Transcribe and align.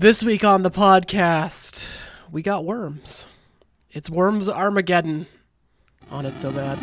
This 0.00 0.24
week 0.24 0.44
on 0.44 0.62
the 0.62 0.70
podcast, 0.70 1.94
we 2.32 2.40
got 2.40 2.64
worms. 2.64 3.26
It's 3.90 4.08
Worms 4.08 4.48
Armageddon 4.48 5.26
oh, 6.10 6.16
on 6.16 6.24
It 6.24 6.38
So 6.38 6.50
Bad. 6.50 6.78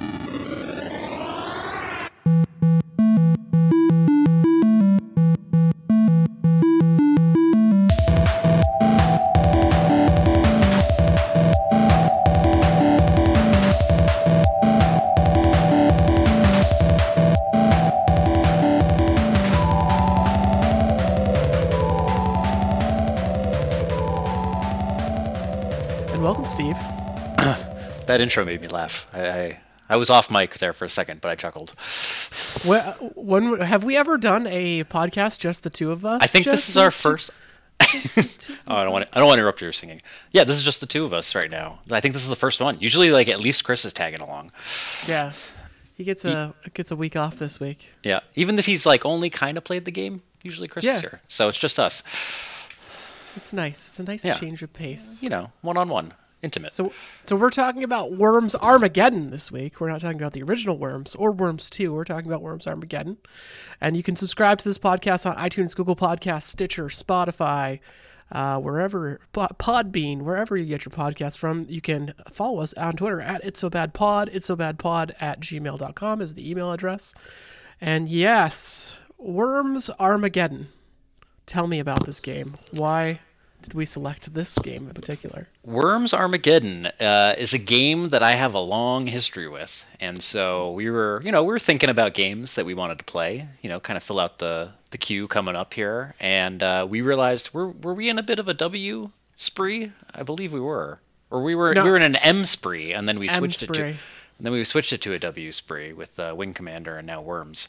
That 28.17 28.23
intro 28.23 28.43
made 28.45 28.61
me 28.61 28.67
laugh. 28.67 29.05
I, 29.13 29.29
I 29.29 29.59
I 29.89 29.97
was 29.97 30.09
off 30.09 30.31
mic 30.31 30.57
there 30.57 30.73
for 30.73 30.85
a 30.85 30.89
second, 30.89 31.21
but 31.21 31.29
I 31.29 31.35
chuckled. 31.35 31.69
Wh- 32.65 33.15
When 33.15 33.59
have 33.61 33.83
we 33.83 33.95
ever 33.95 34.17
done 34.17 34.47
a 34.47 34.83
podcast 34.85 35.37
just 35.39 35.61
the 35.63 35.69
two 35.69 35.91
of 35.91 36.03
us? 36.03 36.19
I 36.23 36.25
think 36.25 36.45
this 36.45 36.67
is 36.67 36.77
our 36.77 36.89
two- 36.89 36.95
first. 36.95 37.29
just 37.91 38.49
Oh, 38.67 38.75
I 38.75 38.83
don't 38.83 38.91
want 38.91 39.05
to. 39.05 39.15
I 39.15 39.19
don't 39.19 39.27
want 39.27 39.37
to 39.37 39.41
interrupt 39.41 39.61
your 39.61 39.71
singing. 39.71 40.01
Yeah, 40.31 40.45
this 40.45 40.55
is 40.55 40.63
just 40.63 40.79
the 40.79 40.87
two 40.87 41.05
of 41.05 41.13
us 41.13 41.35
right 41.35 41.51
now. 41.51 41.77
I 41.91 41.99
think 42.01 42.15
this 42.15 42.23
is 42.23 42.29
the 42.29 42.35
first 42.35 42.59
one. 42.59 42.79
Usually, 42.79 43.11
like 43.11 43.27
at 43.29 43.39
least 43.39 43.63
Chris 43.63 43.85
is 43.85 43.93
tagging 43.93 44.19
along. 44.21 44.51
yeah, 45.07 45.33
he 45.93 46.03
gets 46.03 46.25
a 46.25 46.55
gets 46.73 46.89
a 46.89 46.95
week 46.95 47.15
off 47.15 47.37
this 47.37 47.59
week. 47.59 47.85
Yeah, 48.03 48.21
even 48.33 48.57
if 48.57 48.65
he's 48.65 48.87
like 48.87 49.05
only 49.05 49.29
kind 49.29 49.59
of 49.59 49.63
played 49.63 49.85
the 49.85 49.91
game, 49.91 50.23
usually 50.41 50.67
Chris 50.67 50.83
Yeah. 50.83 50.95
is 50.95 51.01
here. 51.01 51.21
So 51.27 51.49
it's 51.49 51.59
just 51.59 51.77
us. 51.77 52.01
It's 53.35 53.53
nice. 53.53 53.89
It's 53.89 53.99
a 53.99 54.03
nice 54.03 54.25
Yeah. 54.25 54.33
change 54.33 54.63
of 54.63 54.73
pace. 54.73 55.21
You 55.21 55.29
know, 55.29 55.51
one 55.61 55.77
on 55.77 55.87
one, 55.89 56.15
intimate. 56.41 56.71
So, 56.71 56.91
so 57.23 57.35
we're 57.35 57.49
talking 57.49 57.83
about 57.83 58.13
Worms 58.13 58.55
Armageddon 58.55 59.31
this 59.31 59.51
week. 59.51 59.79
We're 59.79 59.89
not 59.89 60.01
talking 60.01 60.19
about 60.19 60.33
the 60.33 60.43
original 60.43 60.77
Worms 60.77 61.15
or 61.15 61.31
Worms 61.31 61.69
Two. 61.69 61.93
We're 61.93 62.03
talking 62.03 62.27
about 62.27 62.41
Worms 62.41 62.67
Armageddon, 62.67 63.17
and 63.81 63.97
you 63.97 64.03
can 64.03 64.15
subscribe 64.15 64.59
to 64.59 64.65
this 64.65 64.77
podcast 64.77 65.29
on 65.29 65.35
iTunes, 65.37 65.75
Google 65.75 65.95
Podcasts, 65.95 66.43
Stitcher, 66.43 66.85
Spotify, 66.85 67.79
uh, 68.31 68.59
wherever 68.59 69.19
Po- 69.33 69.47
Podbean, 69.59 70.21
wherever 70.21 70.57
you 70.57 70.65
get 70.65 70.85
your 70.85 70.91
podcast 70.91 71.37
from. 71.37 71.65
You 71.69 71.81
can 71.81 72.13
follow 72.31 72.59
us 72.59 72.73
on 72.75 72.93
Twitter 72.93 73.21
at 73.21 73.43
It's 73.43 73.59
So 73.59 73.69
Bad 73.69 73.93
Pod. 73.93 74.29
It's 74.33 74.45
So 74.45 74.55
Bad 74.55 74.79
Pod 74.79 75.15
at 75.19 75.39
gmail.com 75.39 76.21
is 76.21 76.33
the 76.33 76.49
email 76.49 76.71
address. 76.71 77.13
And 77.79 78.09
yes, 78.09 78.97
Worms 79.17 79.89
Armageddon. 79.99 80.67
Tell 81.45 81.67
me 81.67 81.79
about 81.79 82.05
this 82.05 82.19
game. 82.19 82.57
Why 82.71 83.21
did 83.61 83.73
we 83.73 83.85
select 83.85 84.33
this 84.33 84.57
game 84.59 84.87
in 84.87 84.93
particular? 84.93 85.47
Worms 85.63 86.13
Armageddon 86.13 86.87
uh, 86.99 87.35
is 87.37 87.53
a 87.53 87.57
game 87.57 88.09
that 88.09 88.23
I 88.23 88.33
have 88.33 88.53
a 88.53 88.59
long 88.59 89.07
history 89.07 89.47
with, 89.47 89.85
and 89.99 90.21
so 90.21 90.71
we 90.71 90.89
were, 90.89 91.21
you 91.23 91.31
know, 91.31 91.43
we 91.43 91.49
were 91.49 91.59
thinking 91.59 91.89
about 91.89 92.13
games 92.13 92.55
that 92.55 92.65
we 92.65 92.73
wanted 92.73 92.99
to 92.99 93.03
play, 93.03 93.47
you 93.61 93.69
know, 93.69 93.79
kind 93.79 93.97
of 93.97 94.03
fill 94.03 94.19
out 94.19 94.37
the 94.37 94.71
the 94.91 94.97
queue 94.97 95.27
coming 95.27 95.55
up 95.55 95.73
here, 95.73 96.13
and 96.19 96.63
uh, 96.63 96.87
we 96.89 97.01
realized 97.01 97.53
were 97.53 97.69
were 97.69 97.93
we 97.93 98.09
in 98.09 98.19
a 98.19 98.23
bit 98.23 98.39
of 98.39 98.47
a 98.47 98.53
W 98.53 99.09
spree? 99.35 99.91
I 100.13 100.23
believe 100.23 100.53
we 100.53 100.59
were, 100.61 100.99
or 101.29 101.43
we 101.43 101.55
were 101.55 101.73
No. 101.73 101.83
we 101.83 101.89
were 101.89 101.97
in 101.97 102.03
an 102.03 102.15
M 102.17 102.45
spree, 102.45 102.93
and 102.93 103.07
then 103.07 103.19
we 103.19 103.27
M 103.27 103.39
switched 103.39 103.63
it 103.63 103.73
to, 103.73 103.83
and 103.83 103.97
then 104.39 104.53
we 104.53 104.63
switched 104.63 104.93
it 104.93 105.01
to 105.01 105.13
a 105.13 105.19
W 105.19 105.51
spree 105.51 105.93
with 105.93 106.17
uh, 106.19 106.33
Wing 106.37 106.53
Commander 106.53 106.97
and 106.97 107.07
now 107.07 107.21
Worms. 107.21 107.67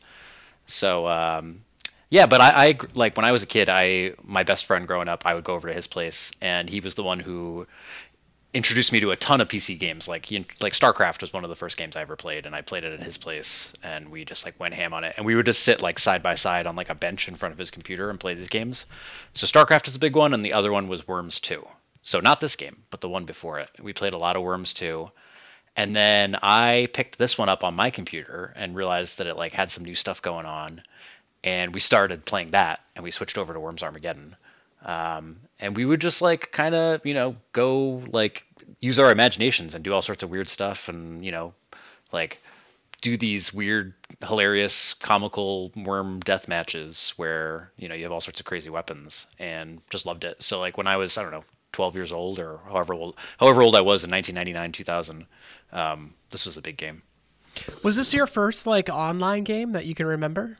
So 0.66 1.08
um, 1.08 1.62
yeah, 2.10 2.26
but 2.26 2.40
I, 2.40 2.68
I 2.68 2.78
like 2.94 3.16
when 3.16 3.26
I 3.26 3.32
was 3.32 3.42
a 3.42 3.46
kid, 3.46 3.68
I 3.68 4.14
my 4.22 4.42
best 4.42 4.66
friend 4.66 4.86
growing 4.86 5.08
up, 5.08 5.24
I 5.26 5.34
would 5.34 5.44
go 5.44 5.54
over 5.54 5.68
to 5.68 5.74
his 5.74 5.86
place, 5.86 6.30
and 6.40 6.68
he 6.68 6.80
was 6.80 6.94
the 6.94 7.02
one 7.02 7.20
who 7.20 7.66
introduced 8.54 8.92
me 8.92 9.00
to 9.00 9.10
a 9.10 9.16
ton 9.16 9.40
of 9.40 9.48
PC 9.48 9.78
games. 9.78 10.08
Like 10.08 10.24
he, 10.24 10.46
like 10.60 10.72
StarCraft 10.72 11.20
was 11.20 11.32
one 11.32 11.44
of 11.44 11.50
the 11.50 11.56
first 11.56 11.76
games 11.76 11.96
I 11.96 12.00
ever 12.00 12.16
played, 12.16 12.46
and 12.46 12.54
I 12.54 12.62
played 12.62 12.84
it 12.84 12.94
at 12.94 13.02
his 13.02 13.18
place, 13.18 13.72
and 13.82 14.08
we 14.08 14.24
just 14.24 14.44
like 14.44 14.58
went 14.58 14.74
ham 14.74 14.94
on 14.94 15.04
it. 15.04 15.14
And 15.16 15.26
we 15.26 15.34
would 15.34 15.46
just 15.46 15.62
sit 15.62 15.82
like 15.82 15.98
side 15.98 16.22
by 16.22 16.34
side 16.34 16.66
on 16.66 16.76
like 16.76 16.90
a 16.90 16.94
bench 16.94 17.28
in 17.28 17.36
front 17.36 17.52
of 17.52 17.58
his 17.58 17.70
computer 17.70 18.08
and 18.10 18.18
play 18.18 18.34
these 18.34 18.48
games. 18.48 18.86
So 19.34 19.46
StarCraft 19.46 19.88
is 19.88 19.96
a 19.96 20.00
big 20.00 20.16
one, 20.16 20.32
and 20.32 20.44
the 20.44 20.54
other 20.54 20.72
one 20.72 20.88
was 20.88 21.06
Worms 21.06 21.40
2. 21.40 21.66
So 22.02 22.20
not 22.20 22.40
this 22.40 22.56
game, 22.56 22.84
but 22.90 23.02
the 23.02 23.08
one 23.08 23.26
before 23.26 23.58
it. 23.58 23.70
We 23.82 23.92
played 23.92 24.14
a 24.14 24.18
lot 24.18 24.36
of 24.36 24.42
Worms 24.42 24.72
2. 24.72 25.10
And 25.76 25.94
then 25.94 26.36
I 26.42 26.88
picked 26.92 27.18
this 27.18 27.38
one 27.38 27.48
up 27.48 27.62
on 27.62 27.76
my 27.76 27.90
computer 27.90 28.52
and 28.56 28.74
realized 28.74 29.18
that 29.18 29.28
it 29.28 29.36
like 29.36 29.52
had 29.52 29.70
some 29.70 29.84
new 29.84 29.94
stuff 29.94 30.20
going 30.22 30.46
on, 30.46 30.82
and 31.48 31.72
we 31.72 31.80
started 31.80 32.26
playing 32.26 32.50
that, 32.50 32.80
and 32.94 33.02
we 33.02 33.10
switched 33.10 33.38
over 33.38 33.54
to 33.54 33.60
Worms 33.60 33.82
Armageddon. 33.82 34.36
Um, 34.84 35.40
and 35.58 35.74
we 35.74 35.86
would 35.86 36.00
just 36.00 36.20
like 36.20 36.52
kind 36.52 36.74
of 36.74 37.04
you 37.06 37.14
know 37.14 37.36
go 37.52 38.02
like 38.12 38.44
use 38.80 38.98
our 38.98 39.10
imaginations 39.10 39.74
and 39.74 39.82
do 39.82 39.94
all 39.94 40.02
sorts 40.02 40.22
of 40.22 40.28
weird 40.28 40.48
stuff, 40.48 40.90
and 40.90 41.24
you 41.24 41.32
know 41.32 41.54
like 42.12 42.38
do 43.00 43.16
these 43.16 43.54
weird, 43.54 43.94
hilarious, 44.26 44.92
comical 44.94 45.72
worm 45.74 46.20
death 46.20 46.48
matches 46.48 47.14
where 47.16 47.72
you 47.78 47.88
know 47.88 47.94
you 47.94 48.02
have 48.02 48.12
all 48.12 48.20
sorts 48.20 48.40
of 48.40 48.46
crazy 48.46 48.68
weapons, 48.68 49.26
and 49.38 49.80
just 49.88 50.04
loved 50.04 50.24
it. 50.24 50.42
So 50.42 50.60
like 50.60 50.76
when 50.76 50.86
I 50.86 50.98
was 50.98 51.16
I 51.16 51.22
don't 51.22 51.32
know 51.32 51.44
12 51.72 51.96
years 51.96 52.12
old 52.12 52.38
or 52.38 52.60
however 52.68 52.92
old 52.92 53.16
however 53.38 53.62
old 53.62 53.74
I 53.74 53.80
was 53.80 54.04
in 54.04 54.10
1999 54.10 54.72
2000, 54.72 55.26
um, 55.72 56.12
this 56.30 56.44
was 56.44 56.58
a 56.58 56.62
big 56.62 56.76
game. 56.76 57.00
Was 57.82 57.96
this 57.96 58.12
your 58.12 58.26
first 58.26 58.66
like 58.66 58.90
online 58.90 59.44
game 59.44 59.72
that 59.72 59.86
you 59.86 59.94
can 59.94 60.04
remember? 60.04 60.58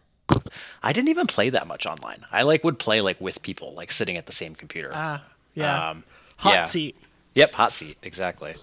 I 0.82 0.92
didn't 0.92 1.08
even 1.08 1.26
play 1.26 1.50
that 1.50 1.66
much 1.66 1.86
online. 1.86 2.24
I 2.32 2.42
like 2.42 2.64
would 2.64 2.78
play 2.78 3.00
like 3.00 3.20
with 3.20 3.42
people, 3.42 3.74
like 3.74 3.92
sitting 3.92 4.16
at 4.16 4.26
the 4.26 4.32
same 4.32 4.54
computer. 4.54 4.90
Ah, 4.92 5.24
yeah. 5.54 5.90
Um, 5.90 6.04
Hot 6.38 6.54
yeah. 6.54 6.64
seat. 6.64 6.96
Yep, 7.34 7.52
hot 7.54 7.72
seat, 7.72 7.96
exactly. 8.02 8.54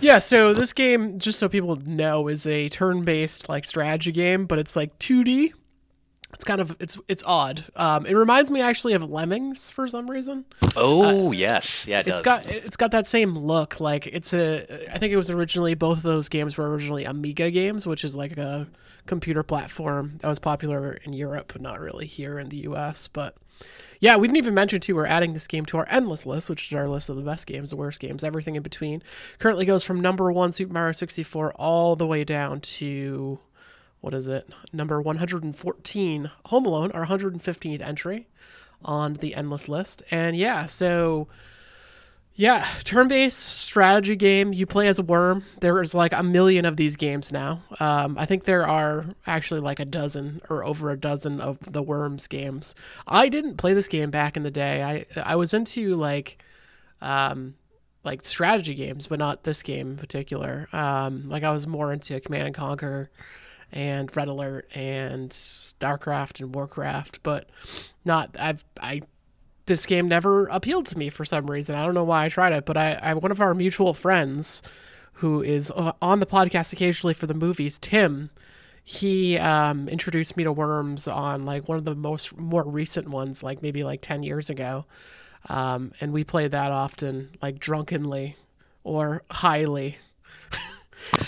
Yeah, 0.00 0.18
so 0.18 0.54
this 0.54 0.72
game, 0.72 1.18
just 1.18 1.38
so 1.38 1.48
people 1.48 1.76
know, 1.76 2.28
is 2.28 2.46
a 2.46 2.68
turn-based 2.70 3.48
like 3.48 3.64
strategy 3.64 4.12
game, 4.12 4.46
but 4.46 4.58
it's 4.58 4.74
like 4.76 4.98
2D. 4.98 5.52
It's 6.34 6.44
kind 6.44 6.62
of 6.62 6.74
it's 6.80 6.98
it's 7.08 7.22
odd. 7.26 7.62
Um, 7.76 8.06
it 8.06 8.14
reminds 8.14 8.50
me 8.50 8.62
actually 8.62 8.94
of 8.94 9.02
Lemmings 9.02 9.70
for 9.70 9.86
some 9.86 10.10
reason. 10.10 10.46
Oh 10.76 11.30
yes, 11.30 11.86
yeah, 11.86 12.00
it 12.00 12.06
It's 12.08 12.10
does. 12.16 12.22
got 12.22 12.50
it's 12.50 12.76
got 12.78 12.90
that 12.92 13.06
same 13.06 13.36
look. 13.36 13.80
Like 13.80 14.06
it's 14.06 14.32
a 14.32 14.62
I 14.92 14.98
think 14.98 15.12
it 15.12 15.18
was 15.18 15.30
originally 15.30 15.74
both 15.74 15.98
of 15.98 16.02
those 16.04 16.30
games 16.30 16.56
were 16.56 16.70
originally 16.70 17.04
Amiga 17.04 17.50
games, 17.50 17.86
which 17.86 18.02
is 18.02 18.16
like 18.16 18.38
a 18.38 18.66
computer 19.06 19.42
platform 19.42 20.18
that 20.20 20.28
was 20.28 20.38
popular 20.38 20.92
in 21.04 21.12
Europe, 21.12 21.52
but 21.52 21.62
not 21.62 21.80
really 21.80 22.06
here 22.06 22.38
in 22.38 22.48
the 22.48 22.58
US. 22.68 23.08
But 23.08 23.36
yeah, 24.00 24.16
we 24.16 24.26
didn't 24.26 24.38
even 24.38 24.54
mention 24.54 24.80
too. 24.80 24.96
We're 24.96 25.06
adding 25.06 25.32
this 25.32 25.46
game 25.46 25.64
to 25.66 25.78
our 25.78 25.86
endless 25.88 26.26
list, 26.26 26.50
which 26.50 26.66
is 26.66 26.74
our 26.74 26.88
list 26.88 27.08
of 27.08 27.16
the 27.16 27.22
best 27.22 27.46
games, 27.46 27.70
the 27.70 27.76
worst 27.76 28.00
games, 28.00 28.24
everything 28.24 28.56
in 28.56 28.62
between. 28.62 29.02
Currently 29.38 29.64
goes 29.64 29.84
from 29.84 30.00
number 30.00 30.30
one 30.32 30.52
Super 30.52 30.72
Mario 30.72 30.92
64 30.92 31.52
all 31.54 31.96
the 31.96 32.06
way 32.06 32.24
down 32.24 32.60
to 32.60 33.38
what 34.00 34.14
is 34.14 34.26
it? 34.26 34.48
Number 34.72 35.00
114, 35.00 36.30
Home 36.46 36.66
Alone, 36.66 36.90
our 36.90 37.06
115th 37.06 37.80
entry 37.80 38.26
on 38.84 39.14
the 39.14 39.36
endless 39.36 39.68
list. 39.68 40.02
And 40.10 40.36
yeah, 40.36 40.66
so 40.66 41.28
yeah, 42.34 42.66
turn-based 42.84 43.38
strategy 43.38 44.16
game. 44.16 44.52
You 44.52 44.66
play 44.66 44.88
as 44.88 44.98
a 44.98 45.02
worm. 45.02 45.44
There 45.60 45.80
is 45.82 45.94
like 45.94 46.12
a 46.14 46.22
million 46.22 46.64
of 46.64 46.76
these 46.76 46.96
games 46.96 47.30
now. 47.30 47.62
Um, 47.78 48.16
I 48.18 48.24
think 48.24 48.44
there 48.44 48.66
are 48.66 49.06
actually 49.26 49.60
like 49.60 49.80
a 49.80 49.84
dozen 49.84 50.40
or 50.48 50.64
over 50.64 50.90
a 50.90 50.98
dozen 50.98 51.40
of 51.40 51.58
the 51.60 51.82
worms 51.82 52.26
games. 52.26 52.74
I 53.06 53.28
didn't 53.28 53.56
play 53.56 53.74
this 53.74 53.88
game 53.88 54.10
back 54.10 54.36
in 54.36 54.44
the 54.44 54.50
day. 54.50 54.82
I 54.82 55.22
I 55.22 55.36
was 55.36 55.52
into 55.52 55.94
like, 55.94 56.42
um, 57.02 57.54
like 58.02 58.24
strategy 58.24 58.74
games, 58.74 59.06
but 59.06 59.18
not 59.18 59.44
this 59.44 59.62
game 59.62 59.90
in 59.90 59.96
particular. 59.96 60.68
Um, 60.72 61.28
like 61.28 61.42
I 61.42 61.50
was 61.50 61.66
more 61.66 61.92
into 61.92 62.18
Command 62.20 62.46
and 62.46 62.54
Conquer 62.54 63.10
and 63.72 64.14
Red 64.14 64.28
Alert 64.28 64.70
and 64.74 65.30
StarCraft 65.30 66.40
and 66.40 66.54
Warcraft, 66.54 67.22
but 67.22 67.48
not 68.04 68.36
I've 68.38 68.64
I 68.80 69.02
this 69.72 69.86
game 69.86 70.06
never 70.08 70.46
appealed 70.48 70.84
to 70.86 70.98
me 70.98 71.08
for 71.08 71.24
some 71.24 71.50
reason. 71.50 71.74
I 71.74 71.84
don't 71.84 71.94
know 71.94 72.04
why 72.04 72.26
I 72.26 72.28
tried 72.28 72.52
it, 72.52 72.66
but 72.66 72.76
I, 72.76 72.92
I 73.02 73.14
one 73.14 73.30
of 73.30 73.40
our 73.40 73.54
mutual 73.54 73.94
friends 73.94 74.62
who 75.14 75.40
is 75.42 75.72
uh, 75.74 75.92
on 76.02 76.20
the 76.20 76.26
podcast 76.26 76.72
occasionally 76.74 77.14
for 77.14 77.26
the 77.26 77.34
movies, 77.34 77.78
Tim, 77.78 78.28
he 78.84 79.38
um, 79.38 79.88
introduced 79.88 80.36
me 80.36 80.44
to 80.44 80.52
Worms 80.52 81.08
on 81.08 81.44
like 81.44 81.68
one 81.68 81.78
of 81.78 81.84
the 81.84 81.94
most 81.94 82.36
more 82.36 82.64
recent 82.64 83.08
ones, 83.08 83.42
like 83.42 83.62
maybe 83.62 83.82
like 83.84 84.00
10 84.02 84.22
years 84.24 84.50
ago. 84.50 84.84
Um, 85.48 85.92
and 86.00 86.12
we 86.12 86.22
played 86.24 86.50
that 86.50 86.70
often, 86.70 87.30
like 87.40 87.58
drunkenly 87.58 88.36
or 88.84 89.22
highly. 89.30 89.96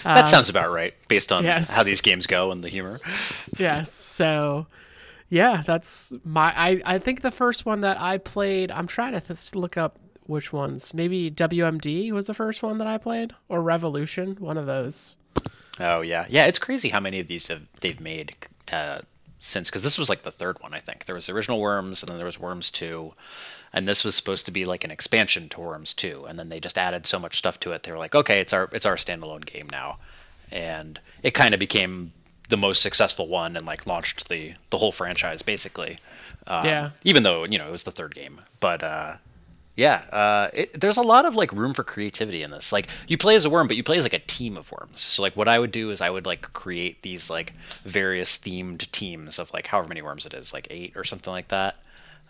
that 0.03 0.29
sounds 0.29 0.49
about 0.49 0.71
right, 0.71 0.95
based 1.09 1.33
on 1.33 1.39
Um, 1.39 1.45
yes. 1.45 1.71
how 1.71 1.83
these 1.83 2.01
games 2.01 2.27
go 2.27 2.51
and 2.51 2.63
the 2.63 2.69
humor. 2.69 3.01
yes. 3.59 3.91
So, 3.93 4.67
yeah, 5.29 5.63
that's 5.65 6.13
my. 6.25 6.53
I 6.57 6.81
I 6.85 6.99
think 6.99 7.23
the 7.23 7.31
first 7.31 7.67
one 7.67 7.81
that 7.83 8.01
I 8.01 8.19
played. 8.19 8.71
I'm 8.71 8.87
trying 8.87 9.13
to 9.13 9.21
th- 9.21 9.55
look 9.55 9.77
up 9.77 9.99
which 10.27 10.53
ones. 10.53 10.95
Maybe 10.95 11.31
WMD 11.31 12.13
was 12.13 12.27
the 12.27 12.35
first 12.35 12.63
one 12.63 12.79
that 12.79 12.87
I 12.87 12.99
played, 12.99 13.35
or 13.49 13.63
Revolution. 13.63 14.37
One 14.39 14.59
of 14.59 14.67
those. 14.67 15.17
Oh 15.81 16.01
yeah, 16.03 16.27
yeah. 16.29 16.47
It's 16.47 16.59
crazy 16.59 16.89
how 16.89 17.01
many 17.01 17.21
of 17.21 17.29
these 17.29 17.47
have 17.49 17.63
they've 17.81 18.01
made 18.01 18.35
uh, 18.71 19.01
since 19.39 19.71
because 19.71 19.83
this 19.83 19.99
was 19.99 20.09
like 20.09 20.23
the 20.23 20.31
third 20.31 20.61
one 20.61 20.75
I 20.75 20.81
think. 20.81 21.05
There 21.07 21.15
was 21.15 21.27
the 21.27 21.33
original 21.33 21.61
Worms, 21.61 22.03
and 22.03 22.11
then 22.11 22.17
there 22.17 22.27
was 22.27 22.39
Worms 22.39 22.71
Two, 22.71 23.13
and 23.75 23.89
this 23.89 24.05
was 24.05 24.15
supposed 24.15 24.47
to 24.47 24.53
be 24.53 24.65
like 24.65 24.85
an 24.85 24.93
expansion 24.93 25.49
to 25.51 25.61
Worms 25.61 25.93
2, 25.95 26.27
and 26.29 26.39
then 26.39 26.49
they 26.49 26.61
just 26.61 26.79
added 26.79 27.07
so 27.07 27.19
much 27.19 27.37
stuff 27.37 27.59
to 27.61 27.73
it. 27.73 27.83
They 27.83 27.91
were 27.91 27.99
like, 27.99 28.15
okay, 28.15 28.41
it's 28.41 28.53
our 28.53 28.71
it's 28.73 28.87
our 28.87 28.95
standalone 28.95 29.45
game 29.45 29.69
now, 29.71 29.99
and 30.51 30.99
it 31.23 31.35
kind 31.35 31.53
of 31.53 31.61
became 31.61 32.13
the 32.49 32.57
most 32.57 32.83
successful 32.83 33.27
one 33.29 33.57
and 33.57 33.67
like 33.67 33.87
launched 33.87 34.29
the 34.29 34.55
the 34.71 34.79
whole 34.79 34.93
franchise 34.93 35.43
basically. 35.43 35.99
Um, 36.47 36.65
Yeah. 36.65 36.91
Even 37.05 37.23
though 37.23 37.45
you 37.45 37.59
know 37.59 37.69
it 37.69 37.73
was 37.73 37.85
the 37.85 37.93
third 37.93 38.15
game, 38.15 38.41
but 38.61 38.83
uh, 38.83 39.17
yeah, 39.77 40.05
uh, 40.13 40.51
it, 40.53 40.81
there's 40.81 40.99
a 40.99 41.03
lot 41.03 41.25
of 41.25 41.35
like 41.35 41.51
room 41.53 41.75
for 41.75 41.83
creativity 41.83 42.43
in 42.43 42.51
this. 42.51 42.71
Like 42.71 42.89
you 43.09 43.19
play 43.19 43.35
as 43.35 43.45
a 43.45 43.51
worm, 43.51 43.67
but 43.67 43.77
you 43.77 43.83
play 43.83 43.97
as 43.99 44.05
like 44.05 44.13
a 44.13 44.21
team 44.21 44.57
of 44.57 44.71
worms. 44.71 45.01
So 45.01 45.23
like 45.23 45.37
what 45.37 45.49
I 45.49 45.59
would 45.59 45.73
do 45.73 45.91
is 45.91 46.01
I 46.01 46.11
would 46.11 46.27
like 46.27 46.53
create 46.53 47.03
these 47.03 47.29
like 47.29 47.53
various 47.85 48.39
themed 48.39 48.91
teams 48.93 49.39
of 49.39 49.53
like 49.53 49.67
however 49.67 49.89
many 49.89 50.03
worms 50.03 50.27
it 50.27 50.35
is, 50.35 50.53
like 50.53 50.69
eight 50.71 50.93
or 50.97 51.03
something 51.05 51.33
like 51.33 51.49
that. 51.49 51.77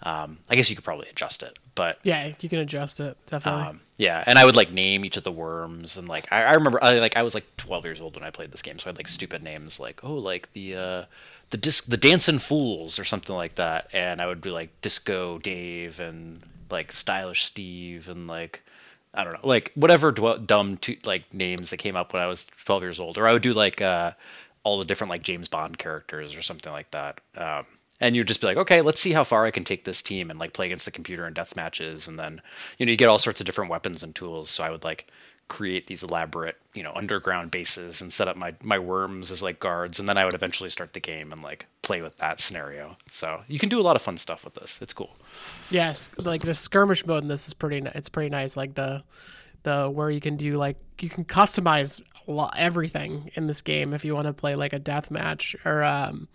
Um, 0.03 0.39
I 0.51 0.57
guess 0.57 0.69
you 0.69 0.77
could 0.77 0.85
probably 0.85 1.09
adjust 1.09 1.43
it, 1.43 1.59
but 1.75 1.99
Yeah, 2.03 2.33
you 2.41 2.49
can 2.49 2.59
adjust 2.59 3.01
it 3.01 3.17
definitely. 3.27 3.63
um, 3.63 3.81
yeah, 3.97 4.23
and 4.27 4.39
I 4.39 4.45
would 4.45 4.57
like 4.57 4.71
name 4.71 5.05
each 5.05 5.17
of 5.17 5.23
the 5.25 5.33
worms, 5.33 5.97
and 5.97 6.09
like 6.09 6.27
I, 6.31 6.43
I 6.43 6.53
remember, 6.55 6.79
I 6.83 6.99
like 6.99 7.17
I 7.17 7.23
was 7.23 7.35
like 7.35 7.45
12 7.57 7.85
years 7.85 8.01
old 8.01 8.15
when 8.17 8.25
I 8.25 8.31
played 8.31 8.51
this 8.53 8.61
game, 8.63 8.79
so 8.79 8.87
I 8.87 8.89
had 8.91 8.99
like 8.99 9.09
stupid 9.09 9.43
names 9.43 9.81
like 9.81 10.05
oh 10.05 10.15
like 10.15 10.53
the 10.53 10.77
uh, 10.77 11.05
the 11.51 11.57
disc 11.57 11.87
the 11.87 11.97
dancing 11.97 12.39
fools 12.39 12.99
or 12.99 13.05
something 13.05 13.35
like 13.35 13.55
that, 13.55 13.89
and 13.93 14.21
I 14.21 14.27
would 14.27 14.41
be 14.41 14.51
like 14.51 14.81
Disco 14.83 15.39
Dave 15.39 16.01
and 16.01 16.43
like 16.71 16.93
Stylish 16.93 17.45
Steve 17.45 18.09
and 18.09 18.27
like 18.27 18.63
I 19.15 19.25
don't 19.25 19.33
know 19.35 19.49
like 19.49 19.71
whatever 19.75 20.13
dw- 20.13 20.45
dumb 20.47 20.77
to, 20.79 20.97
like 21.05 21.33
names 21.33 21.71
that 21.71 21.77
came 21.79 21.97
up 21.97 22.13
when 22.13 22.21
I 22.23 22.27
was 22.27 22.45
12 22.65 22.83
years 22.83 23.01
old, 23.01 23.17
or 23.17 23.27
I 23.27 23.33
would 23.33 23.43
do 23.43 23.55
like 23.55 23.81
uh, 23.81 24.13
all 24.65 24.79
the 24.79 24.85
different 24.85 25.11
like 25.11 25.23
James 25.23 25.49
Bond 25.49 25.79
characters 25.79 26.37
or 26.37 26.43
something 26.43 26.73
like 26.73 26.91
that. 26.91 27.21
Um, 27.37 27.65
and 28.01 28.17
you'd 28.17 28.29
just 28.29 28.41
be 28.41 28.47
like, 28.47 28.57
okay, 28.57 28.83
let's 28.83 29.01
see 29.01 29.13
how 29.13 29.25
far 29.25 29.47
I 29.47 29.51
can 29.51 29.65
take 29.65 29.85
this 29.85 30.03
team 30.03 30.31
and 30.31 30.39
like 30.39 30.53
play 30.53 30.67
against 30.67 30.85
the 30.85 30.91
computer 30.91 31.27
in 31.27 31.35
death 31.35 31.57
matches, 31.57 32.09
and 32.09 32.19
then 32.19 32.41
you 32.79 32.87
know 32.87 32.91
you 32.91 32.97
get 32.97 33.09
all 33.09 33.19
sorts 33.19 33.41
of 33.41 33.47
different 33.47 33.71
weapons 33.71 34.03
and 34.03 34.15
tools. 34.15 34.51
So 34.51 34.65
I 34.65 34.71
would 34.71 34.85
like 34.85 35.11
create 35.47 35.87
these 35.87 36.03
elaborate 36.03 36.57
you 36.73 36.83
know 36.83 36.93
underground 36.95 37.51
bases 37.51 38.01
and 38.01 38.11
set 38.11 38.29
up 38.29 38.37
my 38.37 38.55
my 38.63 38.79
worms 38.79 39.31
as 39.31 39.43
like 39.43 39.61
guards, 39.61 39.99
and 39.99 40.09
then 40.09 40.19
I 40.19 40.25
would 40.25 40.35
eventually 40.35 40.71
start 40.71 40.93
the 40.93 41.01
game 41.01 41.33
and 41.33 41.43
like 41.43 41.67
play 41.83 42.03
with 42.03 42.17
that 42.19 42.41
scenario. 42.41 42.97
So 43.11 43.43
you 43.47 43.59
can 43.59 43.69
do 43.69 43.81
a 43.81 43.83
lot 43.83 43.97
of 43.97 44.03
fun 44.03 44.19
stuff 44.19 44.45
with 44.45 44.55
this. 44.55 44.79
It's 44.81 44.93
cool. 44.93 45.17
Yes, 45.71 46.11
like 46.19 46.43
the 46.43 46.55
skirmish 46.55 47.07
mode 47.07 47.23
in 47.23 47.29
this 47.29 47.47
is 47.47 47.55
pretty. 47.55 47.87
It's 47.95 48.09
pretty 48.09 48.31
nice. 48.31 48.57
Like 48.57 48.75
the 48.75 49.05
the 49.63 49.91
where 49.91 50.11
you 50.11 50.21
can 50.21 50.37
do 50.37 50.57
like 50.57 50.79
you 51.01 51.09
can 51.09 51.25
customize 51.25 52.01
a 52.27 52.33
lot, 52.33 52.55
everything 52.57 53.31
in 53.35 53.47
this 53.47 53.63
game 53.63 53.93
if 53.93 54.05
you 54.05 54.15
want 54.15 54.27
to 54.27 54.33
play 54.33 54.55
like 54.55 54.73
a 54.73 54.79
death 54.79 55.11
match 55.11 55.57
or 55.65 55.83
um, 55.83 56.29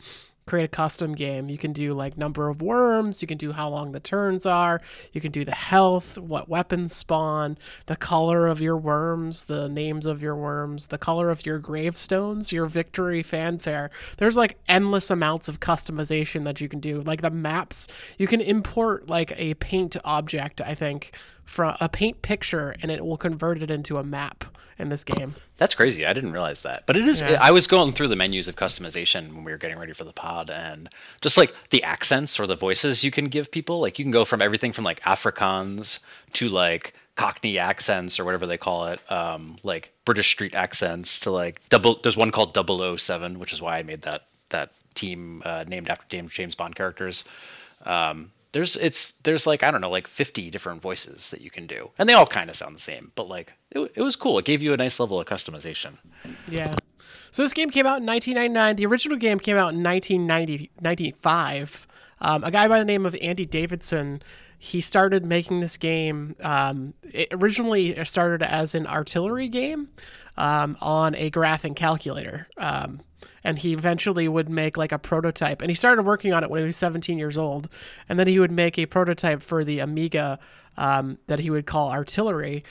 create 0.50 0.66
a 0.66 0.68
custom 0.68 1.13
game. 1.13 1.48
You 1.48 1.60
can 1.60 1.74
do 1.74 1.94
like 1.94 2.18
number 2.18 2.50
of 2.50 2.62
worms. 2.62 3.22
You 3.22 3.28
can 3.28 3.38
do 3.38 3.51
how 3.51 3.69
long 3.69 3.92
the 3.92 4.00
turns 4.00 4.48
are. 4.48 4.81
You 5.13 5.22
can 5.22 5.31
do 5.31 5.46
the 5.46 5.54
health, 5.54 6.18
what 6.18 6.50
weapons 6.50 6.96
spawn, 6.96 7.57
the 7.86 7.96
color 7.96 8.48
of 8.48 8.60
your 8.60 8.75
worms, 8.75 9.46
the 9.46 9.69
names 9.69 10.07
of 10.07 10.24
your 10.24 10.36
worms, 10.36 10.88
the 10.88 10.98
color 10.98 11.30
of 11.30 11.46
your 11.46 11.60
gravestones, 11.60 12.51
your 12.51 12.66
victory 12.66 13.22
fanfare. 13.22 13.92
There's 14.18 14.38
like 14.38 14.57
endless 14.68 15.12
amounts 15.12 15.50
of 15.50 15.60
customization 15.60 16.46
that 16.46 16.60
you 16.60 16.68
can 16.68 16.80
do. 16.80 17.02
Like 17.02 17.22
the 17.22 17.30
maps, 17.30 17.88
you 18.18 18.25
can 18.25 18.42
import 18.42 19.07
like 19.07 19.31
a 19.36 19.54
paint 19.56 19.98
object, 20.04 20.62
I 20.62 20.74
think, 20.74 21.12
from 21.50 21.75
a 21.81 21.90
paint 21.90 22.22
picture 22.22 22.75
and 22.81 22.92
it 22.92 23.04
will 23.04 23.18
convert 23.18 23.62
it 23.62 23.72
into 23.72 23.98
a 23.98 24.04
map 24.04 24.44
in 24.78 24.90
this 24.90 25.04
game. 25.04 25.34
That's 25.57 25.74
crazy. 25.74 26.06
I 26.06 26.13
didn't 26.13 26.31
realize 26.31 26.62
that. 26.62 26.86
But 26.86 26.96
it 26.96 27.07
is. 27.07 27.22
Yeah. 27.22 27.40
I 27.42 27.51
was 27.51 27.66
going 27.66 27.94
through 27.94 28.07
the 28.07 28.16
menus 28.16 28.48
of 28.48 28.56
customization 28.56 29.34
when 29.34 29.44
we 29.44 29.51
were 29.51 29.57
getting 29.57 29.80
ready 29.80 29.94
for 29.94 30.04
the 30.04 30.13
pod, 30.13 30.51
and 30.51 30.90
just 31.22 31.38
like 31.38 31.54
the 31.72 31.84
accents 31.84 32.40
or 32.40 32.46
the 32.46 32.56
voices 32.56 33.04
you 33.04 33.10
can 33.10 33.25
give 33.25 33.51
people. 33.51 33.81
Like 33.81 33.98
you 34.00 34.06
can 34.06 34.12
go 34.12 34.25
from 34.25 34.42
everything 34.42 34.72
from 34.72 34.86
like 34.86 35.01
Afrikaans 35.01 36.00
to 36.34 36.50
like 36.50 36.94
Cockney 37.16 37.57
accents 37.57 38.19
or 38.19 38.25
whatever 38.25 38.45
they 38.45 38.57
call 38.57 38.86
it, 38.86 39.12
um, 39.12 39.57
like 39.63 39.92
British 40.06 40.30
street 40.30 40.54
accents 40.54 41.19
to 41.22 41.31
like 41.31 41.68
double. 41.69 42.00
There's 42.02 42.16
one 42.16 42.31
called 42.31 42.56
007, 42.56 43.40
which 43.40 43.54
is 43.54 43.62
why 43.62 43.80
I 43.80 43.84
made 43.84 44.04
that 44.04 44.28
that 44.50 44.72
team 44.94 45.42
uh, 45.44 45.66
named 45.68 45.90
after 45.90 46.06
James 46.10 46.31
James 46.31 46.56
Bond 46.56 46.75
characters. 46.75 47.24
Um, 47.86 48.31
there's 48.51 48.75
it's 48.75 49.12
there's 49.24 49.46
like 49.46 49.63
I 49.63 49.72
don't 49.72 49.81
know 49.81 49.90
like 49.90 50.07
50 50.07 50.50
different 50.50 50.81
voices 50.81 51.31
that 51.31 51.42
you 51.42 51.51
can 51.51 51.68
do, 51.68 51.92
and 51.98 52.10
they 52.10 52.13
all 52.13 52.25
kind 52.25 52.50
of 52.50 52.56
sound 52.56 52.75
the 52.75 52.81
same, 52.81 53.12
but 53.16 53.28
like 53.28 53.54
it, 53.72 53.92
it 53.96 54.01
was 54.01 54.16
cool. 54.16 54.40
It 54.40 54.46
gave 54.46 54.62
you 54.62 54.74
a 54.74 54.78
nice 54.78 55.00
level 55.00 55.19
of 55.19 55.28
customization. 55.28 55.94
Yeah. 56.48 56.74
So 57.31 57.44
this 57.44 57.54
game 57.54 57.69
came 57.69 57.86
out 57.86 58.00
in 58.00 58.07
1999. 58.07 58.75
The 58.75 58.86
original 58.88 59.18
game 59.18 59.40
came 59.40 59.56
out 59.56 59.74
in 59.74 59.84
1995. 59.84 61.88
Um, 62.22 62.44
a 62.44 62.51
guy 62.51 62.68
by 62.68 62.80
the 62.80 62.86
name 62.86 63.06
of 63.06 63.16
Andy 63.22 63.46
Davidson, 63.46 64.22
he 64.57 64.81
started 64.81 65.25
making 65.25 65.60
this 65.60 65.78
game. 65.78 66.36
Um, 66.42 66.95
it 67.04 67.30
originally 67.31 68.04
started 68.04 68.44
as 68.44 68.75
an 68.75 68.88
artillery 68.88 69.48
game 69.48 69.90
um, 70.38 70.75
on 70.81 71.16
a 71.16 71.30
graphing 71.30 71.75
calculator. 71.75 72.48
Um, 72.57 73.02
and 73.44 73.57
he 73.57 73.74
eventually 73.74 74.27
would 74.27 74.50
make 74.50 74.77
like 74.77 74.92
a 74.92 75.00
prototype. 75.00 75.62
And 75.62 75.69
he 75.69 75.75
started 75.75 76.04
working 76.04 76.33
on 76.33 76.44
it 76.44 76.50
when 76.50 76.60
he 76.60 76.66
was 76.66 76.77
17 76.77 77.18
years 77.18 77.38
old. 77.38 77.69
And 78.07 78.19
then 78.19 78.27
he 78.27 78.39
would 78.39 78.51
make 78.51 78.77
a 78.77 78.86
prototype 78.86 79.42
for 79.42 79.63
the 79.63 79.80
Amiga 79.80 80.39
um, 80.77 81.18
that 81.27 81.39
he 81.39 81.50
would 81.50 81.66
call 81.66 81.92
Artillery 81.92 82.63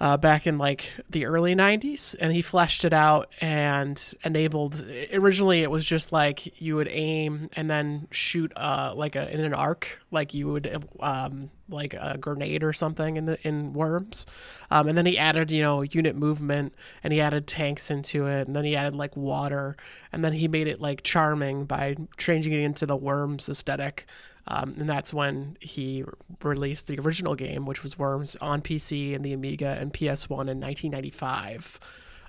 uh, 0.00 0.16
back 0.16 0.46
in 0.46 0.58
like 0.58 0.90
the 1.10 1.24
early 1.26 1.54
90s 1.54 2.16
and 2.20 2.32
he 2.32 2.42
fleshed 2.42 2.84
it 2.84 2.92
out 2.92 3.32
and 3.40 4.14
enabled 4.24 4.84
originally 5.12 5.62
it 5.62 5.70
was 5.70 5.84
just 5.84 6.12
like 6.12 6.60
you 6.60 6.76
would 6.76 6.88
aim 6.90 7.48
and 7.54 7.70
then 7.70 8.08
shoot 8.10 8.52
uh, 8.56 8.92
like 8.96 9.14
a 9.14 9.32
in 9.32 9.40
an 9.40 9.54
arc 9.54 10.00
like 10.10 10.34
you 10.34 10.48
would 10.48 10.84
um, 11.00 11.50
like 11.68 11.94
a 11.94 12.18
grenade 12.18 12.62
or 12.62 12.72
something 12.72 13.16
in 13.16 13.24
the 13.24 13.38
in 13.46 13.72
worms. 13.72 14.26
Um, 14.70 14.88
and 14.88 14.98
then 14.98 15.06
he 15.06 15.18
added 15.18 15.50
you 15.50 15.62
know 15.62 15.82
unit 15.82 16.16
movement 16.16 16.74
and 17.02 17.12
he 17.12 17.20
added 17.20 17.46
tanks 17.46 17.90
into 17.90 18.26
it 18.26 18.46
and 18.46 18.54
then 18.54 18.64
he 18.64 18.76
added 18.76 18.94
like 18.94 19.16
water 19.16 19.76
and 20.12 20.24
then 20.24 20.32
he 20.32 20.48
made 20.48 20.66
it 20.66 20.80
like 20.80 21.02
charming 21.02 21.64
by 21.64 21.96
changing 22.16 22.52
it 22.52 22.60
into 22.60 22.86
the 22.86 22.96
worms 22.96 23.48
aesthetic 23.48 24.06
um, 24.46 24.74
and 24.78 24.88
that's 24.88 25.14
when 25.14 25.56
he 25.60 26.04
released 26.42 26.86
the 26.86 26.98
original 27.00 27.34
game, 27.34 27.64
which 27.64 27.82
was 27.82 27.98
Worms 27.98 28.36
on 28.36 28.60
PC 28.60 29.14
and 29.14 29.24
the 29.24 29.32
Amiga 29.32 29.76
and 29.80 29.92
PS1 29.92 30.50
in 30.50 30.60
1995. 30.60 31.80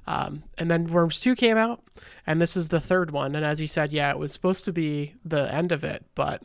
Um, 0.08 0.44
and 0.58 0.70
then 0.70 0.88
Worms 0.88 1.20
2 1.20 1.36
came 1.36 1.58
out, 1.58 1.84
and 2.28 2.42
this 2.42 2.56
is 2.56 2.70
the 2.70 2.80
third 2.80 3.12
one. 3.12 3.36
And 3.36 3.44
as 3.44 3.60
you 3.60 3.68
said, 3.68 3.92
yeah, 3.92 4.12
it 4.12 4.20
was 4.20 4.32
supposed 4.32 4.66
to 4.66 4.72
be 4.72 5.16
the 5.26 5.52
end 5.54 5.72
of 5.72 5.84
it, 5.84 6.06
but 6.14 6.44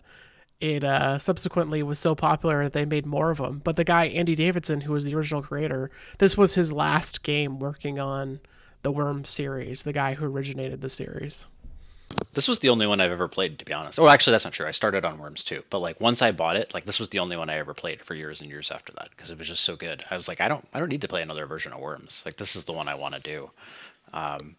it 0.61 0.83
uh, 0.83 1.19
subsequently 1.19 1.83
was 1.83 1.99
so 1.99 2.15
popular 2.15 2.63
that 2.65 2.73
they 2.73 2.85
made 2.85 3.07
more 3.07 3.31
of 3.31 3.39
them. 3.39 3.61
But 3.63 3.77
the 3.77 3.85
guy, 3.85 4.07
Andy 4.07 4.35
Davidson, 4.35 4.81
who 4.81 4.93
was 4.93 5.05
the 5.05 5.15
original 5.15 5.43
creator, 5.43 5.91
this 6.19 6.37
was 6.37 6.55
his 6.55 6.73
last 6.73 7.23
game 7.23 7.59
working 7.59 7.99
on 7.99 8.41
the 8.83 8.91
Worms 8.91 9.31
series, 9.31 9.83
the 9.83 9.93
guy 9.93 10.15
who 10.15 10.25
originated 10.25 10.81
the 10.81 10.89
series. 10.89 11.47
This 12.33 12.49
was 12.49 12.61
the 12.61 12.69
only 12.69 12.87
one 12.87 13.01
I've 13.01 13.11
ever 13.11 13.29
played, 13.29 13.59
to 13.59 13.65
be 13.65 13.73
honest. 13.73 13.99
Oh, 13.99 14.09
actually, 14.09 14.33
that's 14.33 14.45
not 14.45 14.53
true. 14.53 14.67
I 14.67 14.71
started 14.71 15.05
on 15.05 15.19
Worms 15.19 15.43
2, 15.45 15.65
but 15.69 15.81
like 15.81 16.01
once 16.01 16.23
I 16.23 16.31
bought 16.33 16.57
it, 16.57 16.73
like 16.73 16.85
this 16.85 16.99
was 16.99 17.09
the 17.09 17.19
only 17.19 17.37
one 17.37 17.51
I 17.51 17.59
ever 17.59 17.75
played 17.75 18.03
for 18.03 18.15
years 18.15 18.41
and 18.41 18.49
years 18.49 18.71
after 18.71 18.93
that 18.93 19.11
because 19.11 19.31
it 19.31 19.39
was 19.39 19.49
just 19.49 19.65
so 19.65 19.77
good. 19.77 20.05
I 20.11 20.17
was 20.17 20.29
like, 20.29 20.41
I 20.41 20.49
don't, 20.49 20.67
I 20.73 20.79
don't 20.79 20.89
need 20.89 21.01
to 21.03 21.09
play 21.09 21.23
another 21.23 21.47
version 21.47 21.73
of 21.73 21.81
Worms. 21.81 22.23
Like 22.25 22.37
this 22.37 22.57
is 22.57 22.65
the 22.65 22.73
one 22.73 22.89
I 22.89 22.95
want 22.95 23.15
to 23.15 23.21
do. 23.21 23.51
Um, 24.13 24.57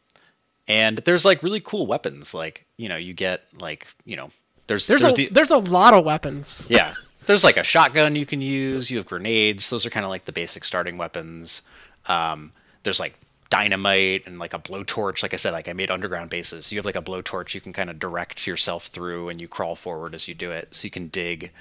and 0.68 0.98
there's 1.00 1.26
like 1.26 1.44
really 1.44 1.62
cool 1.62 1.88
weapons. 1.88 2.34
Like 2.34 2.66
you 2.78 2.90
know, 2.90 2.98
you 2.98 3.14
get 3.14 3.44
like 3.60 3.88
you 4.06 4.18
know, 4.18 4.32
there's 4.68 4.88
There's, 4.88 5.02
there's 5.02 5.14
a 5.14 5.16
the, 5.16 5.30
there's 5.32 5.52
a 5.52 5.58
lot 5.58 5.94
of 5.94 6.06
weapons. 6.06 6.68
yeah 6.72 6.94
there's 7.28 7.44
like 7.44 7.58
a 7.58 7.64
shotgun 7.64 8.16
you 8.16 8.26
can 8.26 8.42
use 8.42 8.90
you 8.90 8.98
have 8.98 9.06
grenades 9.06 9.70
those 9.70 9.86
are 9.86 9.92
kind 9.92 10.04
of 10.04 10.10
like 10.10 10.26
the 10.26 10.32
basic 10.32 10.64
starting 10.64 10.98
weapons 10.98 11.62
um, 12.08 12.52
there's 12.84 13.00
like 13.00 13.16
dynamite 13.52 14.26
and 14.26 14.40
like 14.40 14.56
a 14.56 14.60
blowtorch. 14.60 15.22
Like 15.22 15.36
i 15.36 15.38
said 15.38 15.54
like 15.54 15.68
i 15.68 15.74
made 15.74 15.92
underground 15.92 16.32
bases. 16.32 16.72
You 16.72 16.80
have 16.80 16.86
like 16.86 16.96
a 16.96 17.02
blowtorch 17.04 17.54
you 17.54 17.62
can 17.62 17.74
kind 17.74 17.92
of 17.92 18.00
direct 18.00 18.48
yourself 18.48 18.88
through 18.88 19.30
and 19.30 19.40
you 19.40 19.48
crawl 19.48 19.76
forward 19.76 20.16
as 20.16 20.28
you 20.28 20.34
do 20.34 20.50
it. 20.52 20.70
So 20.72 20.86
you 20.86 20.92
can 20.92 21.10
dig 21.10 21.52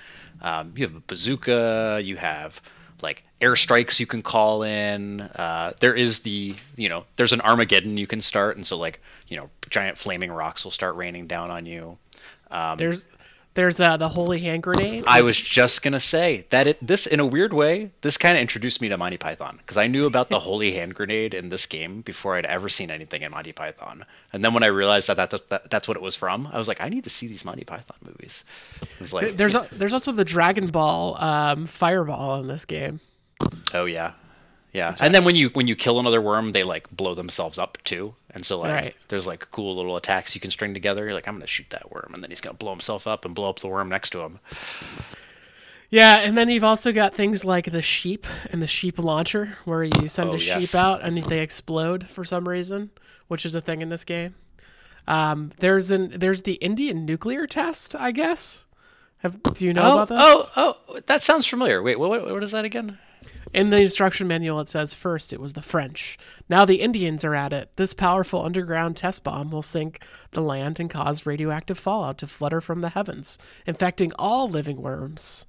um, 0.41 0.73
you 0.75 0.87
have 0.87 0.97
a 0.97 1.01
bazooka 1.01 2.01
you 2.03 2.17
have 2.17 2.59
like 3.03 3.23
airstrikes 3.41 3.99
you 3.99 4.07
can 4.07 4.23
call 4.23 4.63
in. 4.63 5.21
Uh, 5.21 5.73
there 5.81 5.95
is 5.95 6.21
the 6.21 6.55
you 6.77 6.89
know 6.89 7.05
there's 7.17 7.33
an 7.33 7.43
armageddon 7.43 7.99
you 7.99 8.07
can 8.07 8.23
start. 8.23 8.57
And 8.57 8.67
so 8.67 8.79
like 8.79 9.01
you 9.29 9.37
know 9.37 9.51
giant 9.69 9.99
flaming 9.99 10.31
rocks 10.31 10.65
will 10.65 10.71
start 10.71 10.97
raining 10.97 11.27
down 11.27 11.51
on 11.51 11.67
you. 11.67 11.99
Um, 12.51 12.79
There's 12.79 13.09
there's 13.55 13.81
uh, 13.81 13.97
the 13.97 14.09
holy 14.09 14.39
hand 14.41 14.63
grenade. 14.63 15.05
I 15.07 15.23
was 15.23 15.39
just 15.39 15.83
gonna 15.83 16.01
say 16.01 16.47
that 16.51 16.67
it 16.67 16.87
this 16.87 17.07
in 17.07 17.21
a 17.21 17.27
weird 17.27 17.53
way 17.53 17.91
this 18.01 18.17
kind 18.17 18.37
of 18.37 18.41
introduced 18.41 18.81
me 18.81 18.89
to 18.89 18.97
Monty 18.97 19.17
Python 19.19 19.57
because 19.59 19.77
I 19.77 19.87
knew 19.87 20.07
about 20.07 20.31
the 20.31 20.39
holy 20.49 20.73
hand 20.73 20.95
grenade 20.95 21.35
in 21.35 21.49
this 21.49 21.67
game 21.67 22.01
before 22.03 22.37
I'd 22.37 22.47
ever 22.47 22.69
seen 22.69 22.91
anything 22.91 23.23
in 23.23 23.31
Monty 23.33 23.53
Python, 23.53 24.05
and 24.33 24.45
then 24.45 24.55
when 24.55 24.63
I 24.63 24.69
realized 24.69 25.09
that, 25.09 25.17
that, 25.17 25.49
that 25.49 25.71
that's 25.71 25.89
what 25.89 25.97
it 25.97 26.03
was 26.03 26.17
from, 26.17 26.47
I 26.53 26.59
was 26.59 26.69
like, 26.69 26.81
I 26.81 26.89
need 26.89 27.05
to 27.05 27.11
see 27.11 27.27
these 27.27 27.45
Monty 27.45 27.65
Python 27.65 27.97
movies. 28.05 28.45
It 28.83 29.01
was 29.01 29.13
like, 29.13 29.37
There's 29.37 29.55
a, 29.55 29.69
there's 29.73 29.93
also 29.93 30.13
the 30.13 30.25
Dragon 30.25 30.69
Ball 30.69 31.17
um, 31.23 31.67
fireball 31.67 32.41
in 32.41 32.47
this 32.47 32.65
game. 32.65 33.01
oh 33.75 33.87
yeah, 33.87 34.13
yeah. 34.73 34.95
And 35.01 35.15
then 35.15 35.25
when 35.25 35.35
you 35.37 35.49
when 35.51 35.67
you 35.67 35.77
kill 35.77 35.99
another 36.01 36.21
worm, 36.21 36.53
they 36.53 36.63
like 36.63 36.89
blow 36.91 37.15
themselves 37.15 37.59
up 37.59 37.79
too, 37.85 38.15
and 38.31 38.45
so 38.45 38.59
like 38.61 38.73
Right. 38.73 38.95
there's 39.09 39.27
like 39.27 39.51
cool 39.51 39.77
little 39.77 39.97
attacks 39.97 40.35
you 40.35 40.41
can 40.41 40.51
string 40.51 40.75
together. 40.75 41.05
You're 41.05 41.15
like, 41.15 41.27
I'm 41.29 41.35
gonna 41.35 41.47
shoot 41.47 41.69
that 41.71 41.91
worm, 41.93 42.13
and 42.15 42.23
then 42.23 42.31
he's 42.31 42.41
gonna 42.41 42.55
blow 42.55 42.71
himself 42.71 43.07
up 43.07 43.25
and 43.25 43.35
blow 43.35 43.49
up 43.51 43.59
the 43.59 43.69
worm 43.69 43.89
next 43.89 44.11
to 44.11 44.21
him. 44.21 44.39
Yeah, 45.93 46.19
and 46.19 46.39
then 46.39 46.49
you've 46.49 46.63
also 46.65 46.93
got 46.93 47.15
things 47.15 47.45
like 47.45 47.73
the 47.73 47.83
sheep 47.83 48.25
and 48.53 48.63
the 48.63 48.69
sheep 48.69 48.97
launcher, 48.99 49.57
where 49.65 49.83
you 49.83 50.09
send 50.09 50.31
Oh, 50.31 50.35
a 50.35 50.37
yes. 50.37 50.61
sheep 50.63 50.75
out 50.77 51.03
and 51.03 51.19
they 51.25 51.41
explode 51.41 52.07
for 52.09 52.25
some 52.25 52.49
reason, 52.49 52.91
which 53.27 53.45
is 53.45 53.57
a 53.57 53.61
thing 53.61 53.81
in 53.81 53.89
this 53.89 54.05
game. 54.05 54.37
Um, 55.09 55.51
there's 55.59 55.91
an 55.91 56.13
there's 56.17 56.43
the 56.43 56.55
Indian 56.55 57.05
nuclear 57.05 57.49
test, 57.49 57.97
I 57.97 58.13
guess. 58.13 58.65
Have, 59.19 59.43
do 59.43 59.67
you 59.67 59.73
know 59.75 59.83
Oh, 59.83 59.93
about 59.99 60.09
this? 60.09 60.53
oh, 60.57 60.77
oh, 60.89 61.01
that 61.07 61.23
sounds 61.25 61.47
familiar. 61.47 61.83
Wait, 61.83 61.99
what, 61.99 62.09
what, 62.09 62.23
what 62.31 62.43
is 62.45 62.53
that 62.53 62.65
again? 62.65 62.97
In 63.53 63.71
the 63.71 63.81
instruction 63.81 64.29
manual, 64.29 64.61
it 64.61 64.69
says 64.69 64.95
first 64.95 65.33
it 65.33 65.41
was 65.41 65.55
the 65.55 65.63
French. 65.63 66.17
Now 66.49 66.65
the 66.65 66.81
Indians 66.81 67.25
are 67.25 67.35
at 67.35 67.53
it. 67.53 67.71
This 67.77 67.95
powerful 67.95 68.45
underground 68.45 68.97
test 68.97 69.25
bomb 69.25 69.51
will 69.51 69.63
sink 69.63 70.01
the 70.31 70.43
land 70.43 70.79
and 70.79 70.89
cause 70.89 71.27
radioactive 71.27 71.79
fallout 71.79 72.19
to 72.19 72.27
flutter 72.29 72.61
from 72.61 72.81
the 72.81 72.91
heavens, 72.91 73.39
infecting 73.67 74.13
all 74.19 74.49
living 74.49 74.81
worms. 74.81 75.47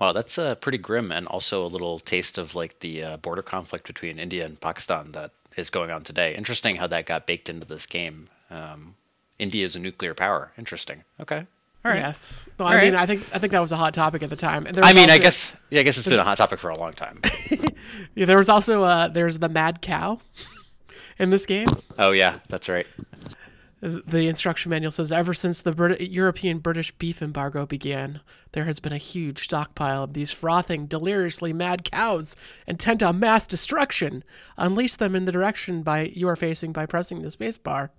Wow, 0.00 0.12
that's 0.12 0.38
uh, 0.38 0.54
pretty 0.54 0.78
grim, 0.78 1.12
and 1.12 1.26
also 1.26 1.66
a 1.66 1.68
little 1.68 1.98
taste 1.98 2.38
of 2.38 2.54
like 2.54 2.80
the 2.80 3.02
uh, 3.04 3.16
border 3.18 3.42
conflict 3.42 3.86
between 3.86 4.18
India 4.18 4.46
and 4.46 4.58
Pakistan 4.58 5.12
that 5.12 5.32
is 5.56 5.68
going 5.68 5.90
on 5.90 6.02
today. 6.02 6.34
Interesting 6.34 6.76
how 6.76 6.86
that 6.86 7.04
got 7.04 7.26
baked 7.26 7.50
into 7.50 7.66
this 7.66 7.84
game. 7.84 8.28
Um, 8.50 8.94
India 9.38 9.64
is 9.64 9.76
a 9.76 9.80
nuclear 9.80 10.14
power. 10.14 10.50
Interesting. 10.56 11.04
Okay. 11.20 11.46
All 11.84 11.90
right. 11.90 12.00
Yes. 12.00 12.46
Well, 12.58 12.68
All 12.68 12.74
I 12.74 12.82
mean, 12.82 12.92
right. 12.94 13.02
I 13.02 13.06
think 13.06 13.24
I 13.32 13.38
think 13.38 13.52
that 13.52 13.60
was 13.60 13.72
a 13.72 13.76
hot 13.76 13.94
topic 13.94 14.22
at 14.22 14.28
the 14.30 14.36
time. 14.36 14.66
And 14.66 14.76
there 14.76 14.84
I 14.84 14.88
was 14.88 14.96
mean, 14.96 15.10
I 15.10 15.18
guess 15.18 15.52
yeah, 15.70 15.80
I 15.80 15.82
guess 15.82 15.96
it's 15.96 16.06
been 16.06 16.18
a 16.18 16.24
hot 16.24 16.36
topic 16.36 16.58
for 16.58 16.68
a 16.70 16.78
long 16.78 16.92
time. 16.92 17.20
yeah, 18.14 18.26
there 18.26 18.36
was 18.36 18.48
also 18.50 18.82
uh, 18.82 19.08
there's 19.08 19.38
the 19.38 19.48
mad 19.48 19.80
cow 19.80 20.20
in 21.18 21.30
this 21.30 21.46
game. 21.46 21.68
oh 21.98 22.10
yeah, 22.12 22.40
that's 22.48 22.68
right. 22.68 22.86
The 23.82 24.28
instruction 24.28 24.68
manual 24.68 24.90
says 24.92 25.10
ever 25.10 25.32
since 25.32 25.62
the 25.62 25.72
Brit- 25.72 26.10
European 26.10 26.58
British 26.58 26.90
beef 26.92 27.22
embargo 27.22 27.64
began, 27.64 28.20
there 28.52 28.66
has 28.66 28.78
been 28.78 28.92
a 28.92 28.98
huge 28.98 29.38
stockpile 29.44 30.04
of 30.04 30.12
these 30.12 30.32
frothing, 30.32 30.84
deliriously 30.84 31.54
mad 31.54 31.90
cows 31.90 32.36
intent 32.66 33.02
on 33.02 33.18
mass 33.18 33.46
destruction. 33.46 34.22
Unleash 34.58 34.96
them 34.96 35.16
in 35.16 35.24
the 35.24 35.32
direction 35.32 35.80
by 35.82 36.12
you 36.14 36.28
are 36.28 36.36
facing 36.36 36.74
by 36.74 36.84
pressing 36.84 37.22
the 37.22 37.30
space 37.30 37.56
bar. 37.56 37.90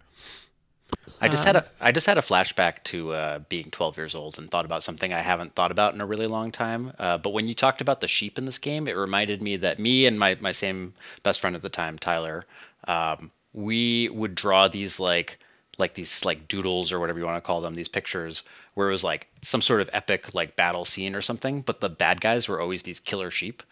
I 1.21 1.29
just 1.29 1.43
had 1.43 1.55
a 1.55 1.65
I 1.79 1.91
just 1.91 2.07
had 2.07 2.17
a 2.17 2.21
flashback 2.21 2.83
to 2.85 3.13
uh, 3.13 3.39
being 3.47 3.69
12 3.69 3.97
years 3.97 4.15
old 4.15 4.39
and 4.39 4.49
thought 4.49 4.65
about 4.65 4.83
something 4.83 5.13
I 5.13 5.19
haven't 5.19 5.53
thought 5.53 5.71
about 5.71 5.93
in 5.93 6.01
a 6.01 6.05
really 6.05 6.27
long 6.27 6.51
time. 6.51 6.93
Uh, 6.97 7.19
but 7.19 7.31
when 7.31 7.47
you 7.47 7.53
talked 7.53 7.81
about 7.81 8.01
the 8.01 8.07
sheep 8.07 8.39
in 8.39 8.45
this 8.45 8.57
game, 8.57 8.87
it 8.87 8.93
reminded 8.93 9.41
me 9.41 9.57
that 9.57 9.79
me 9.79 10.07
and 10.07 10.17
my 10.17 10.37
my 10.41 10.51
same 10.51 10.93
best 11.21 11.39
friend 11.39 11.55
at 11.55 11.61
the 11.61 11.69
time, 11.69 11.99
Tyler, 11.99 12.45
um, 12.87 13.31
we 13.53 14.09
would 14.09 14.33
draw 14.33 14.67
these 14.67 14.99
like 14.99 15.37
like 15.77 15.93
these 15.93 16.25
like 16.25 16.47
doodles 16.47 16.91
or 16.91 16.99
whatever 16.99 17.19
you 17.19 17.25
want 17.25 17.37
to 17.37 17.47
call 17.47 17.61
them, 17.61 17.75
these 17.75 17.87
pictures 17.87 18.43
where 18.73 18.87
it 18.89 18.91
was 18.91 19.03
like 19.03 19.27
some 19.41 19.61
sort 19.61 19.81
of 19.81 19.89
epic 19.93 20.33
like 20.33 20.55
battle 20.55 20.85
scene 20.85 21.15
or 21.15 21.21
something, 21.21 21.61
but 21.61 21.81
the 21.81 21.89
bad 21.89 22.19
guys 22.19 22.47
were 22.47 22.59
always 22.61 22.83
these 22.83 22.99
killer 22.99 23.29
sheep 23.29 23.63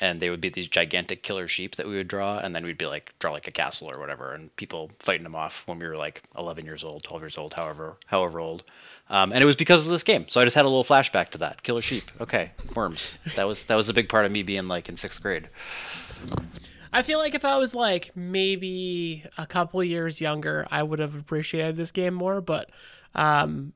and 0.00 0.20
they 0.20 0.30
would 0.30 0.40
be 0.40 0.48
these 0.48 0.68
gigantic 0.68 1.22
killer 1.22 1.46
sheep 1.46 1.76
that 1.76 1.86
we 1.86 1.96
would 1.96 2.08
draw 2.08 2.38
and 2.38 2.54
then 2.54 2.64
we'd 2.64 2.78
be 2.78 2.86
like 2.86 3.12
draw 3.18 3.32
like 3.32 3.46
a 3.46 3.52
castle 3.52 3.90
or 3.90 3.98
whatever 3.98 4.32
and 4.32 4.54
people 4.56 4.90
fighting 4.98 5.22
them 5.22 5.36
off 5.36 5.62
when 5.66 5.78
we 5.78 5.86
were 5.86 5.96
like 5.96 6.22
11 6.36 6.64
years 6.64 6.82
old 6.82 7.04
12 7.04 7.22
years 7.22 7.38
old 7.38 7.54
however 7.54 7.96
however 8.06 8.40
old. 8.40 8.64
Um, 9.10 9.32
and 9.32 9.42
it 9.42 9.46
was 9.46 9.56
because 9.56 9.84
of 9.84 9.92
this 9.92 10.02
game. 10.02 10.26
So 10.28 10.40
i 10.40 10.44
just 10.44 10.56
had 10.56 10.64
a 10.64 10.68
little 10.68 10.84
flashback 10.84 11.28
to 11.30 11.38
that. 11.38 11.62
Killer 11.62 11.82
sheep. 11.82 12.04
Okay. 12.20 12.50
Worms. 12.74 13.18
That 13.36 13.46
was 13.46 13.64
that 13.66 13.76
was 13.76 13.88
a 13.88 13.94
big 13.94 14.08
part 14.08 14.24
of 14.24 14.32
me 14.32 14.42
being 14.42 14.66
like 14.66 14.88
in 14.88 14.96
sixth 14.96 15.22
grade. 15.22 15.48
I 16.92 17.02
feel 17.02 17.18
like 17.18 17.34
if 17.34 17.44
I 17.44 17.58
was 17.58 17.74
like 17.74 18.12
maybe 18.14 19.24
a 19.36 19.46
couple 19.46 19.82
years 19.84 20.20
younger, 20.20 20.66
I 20.70 20.82
would 20.82 21.00
have 21.00 21.16
appreciated 21.16 21.76
this 21.76 21.90
game 21.90 22.14
more. 22.14 22.40
But 22.40 22.70
um, 23.14 23.72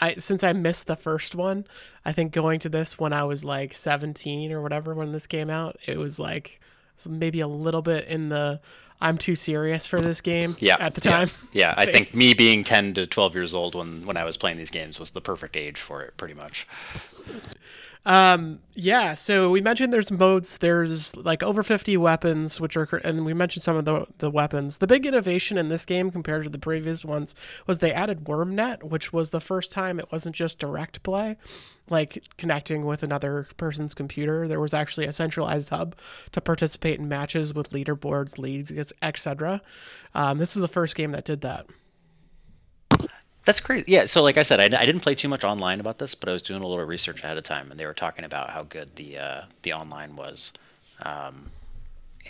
I 0.00 0.14
since 0.14 0.42
I 0.42 0.52
missed 0.52 0.86
the 0.86 0.96
first 0.96 1.34
one, 1.34 1.66
I 2.04 2.12
think 2.12 2.32
going 2.32 2.60
to 2.60 2.68
this 2.68 2.98
when 2.98 3.12
I 3.12 3.24
was 3.24 3.44
like 3.44 3.74
17 3.74 4.52
or 4.52 4.60
whatever 4.60 4.94
when 4.94 5.12
this 5.12 5.26
came 5.26 5.50
out, 5.50 5.76
it 5.86 5.98
was 5.98 6.18
like 6.18 6.60
maybe 7.08 7.40
a 7.40 7.48
little 7.48 7.82
bit 7.82 8.06
in 8.06 8.28
the 8.28 8.60
I'm 9.00 9.18
too 9.18 9.34
serious 9.34 9.86
for 9.86 10.00
this 10.00 10.20
game 10.20 10.56
yeah 10.60 10.76
at 10.78 10.94
the 10.94 11.00
time. 11.00 11.28
yeah 11.52 11.74
i 11.76 11.84
think 11.84 12.14
me 12.14 12.34
being 12.34 12.62
10 12.62 12.94
to 12.94 13.06
12 13.06 13.34
years 13.34 13.52
old 13.54 13.74
when 13.74 14.06
when 14.06 14.16
i 14.16 14.24
was 14.24 14.36
playing 14.36 14.56
these 14.56 14.70
games 14.70 15.00
was 15.00 15.10
the 15.10 15.20
perfect 15.20 15.56
age 15.56 15.80
for 15.80 16.02
it 16.02 16.16
pretty 16.16 16.34
much 16.34 16.68
Um, 18.04 18.58
yeah, 18.74 19.14
so 19.14 19.50
we 19.50 19.60
mentioned 19.60 19.92
there's 19.92 20.10
modes. 20.10 20.58
There's 20.58 21.16
like 21.16 21.42
over 21.42 21.62
50 21.62 21.96
weapons, 21.98 22.60
which 22.60 22.76
are, 22.76 22.88
and 23.04 23.24
we 23.24 23.32
mentioned 23.32 23.62
some 23.62 23.76
of 23.76 23.84
the 23.84 24.06
the 24.18 24.30
weapons. 24.30 24.78
The 24.78 24.88
big 24.88 25.06
innovation 25.06 25.56
in 25.56 25.68
this 25.68 25.86
game 25.86 26.10
compared 26.10 26.44
to 26.44 26.50
the 26.50 26.58
previous 26.58 27.04
ones 27.04 27.34
was 27.66 27.78
they 27.78 27.92
added 27.92 28.24
WormNet, 28.24 28.82
which 28.82 29.12
was 29.12 29.30
the 29.30 29.40
first 29.40 29.70
time 29.70 30.00
it 30.00 30.10
wasn't 30.10 30.34
just 30.34 30.58
direct 30.58 31.02
play, 31.04 31.36
like 31.90 32.24
connecting 32.38 32.86
with 32.86 33.04
another 33.04 33.46
person's 33.56 33.94
computer. 33.94 34.48
There 34.48 34.60
was 34.60 34.74
actually 34.74 35.06
a 35.06 35.12
centralized 35.12 35.70
hub 35.70 35.94
to 36.32 36.40
participate 36.40 36.98
in 36.98 37.08
matches 37.08 37.54
with 37.54 37.70
leaderboards, 37.70 38.36
leagues, 38.36 38.72
etc. 39.00 39.60
Um, 40.14 40.38
this 40.38 40.56
is 40.56 40.62
the 40.62 40.68
first 40.68 40.96
game 40.96 41.12
that 41.12 41.24
did 41.24 41.42
that. 41.42 41.66
That's 43.44 43.60
crazy. 43.60 43.84
Yeah. 43.88 44.06
So, 44.06 44.22
like 44.22 44.38
I 44.38 44.44
said, 44.44 44.60
I, 44.60 44.64
I 44.64 44.84
didn't 44.84 45.00
play 45.00 45.14
too 45.14 45.28
much 45.28 45.44
online 45.44 45.80
about 45.80 45.98
this, 45.98 46.14
but 46.14 46.28
I 46.28 46.32
was 46.32 46.42
doing 46.42 46.62
a 46.62 46.66
little 46.66 46.84
research 46.84 47.24
ahead 47.24 47.36
of 47.36 47.44
time, 47.44 47.70
and 47.70 47.78
they 47.78 47.86
were 47.86 47.94
talking 47.94 48.24
about 48.24 48.50
how 48.50 48.62
good 48.62 48.94
the 48.96 49.18
uh, 49.18 49.42
the 49.62 49.72
online 49.72 50.14
was, 50.16 50.52
um, 51.02 51.50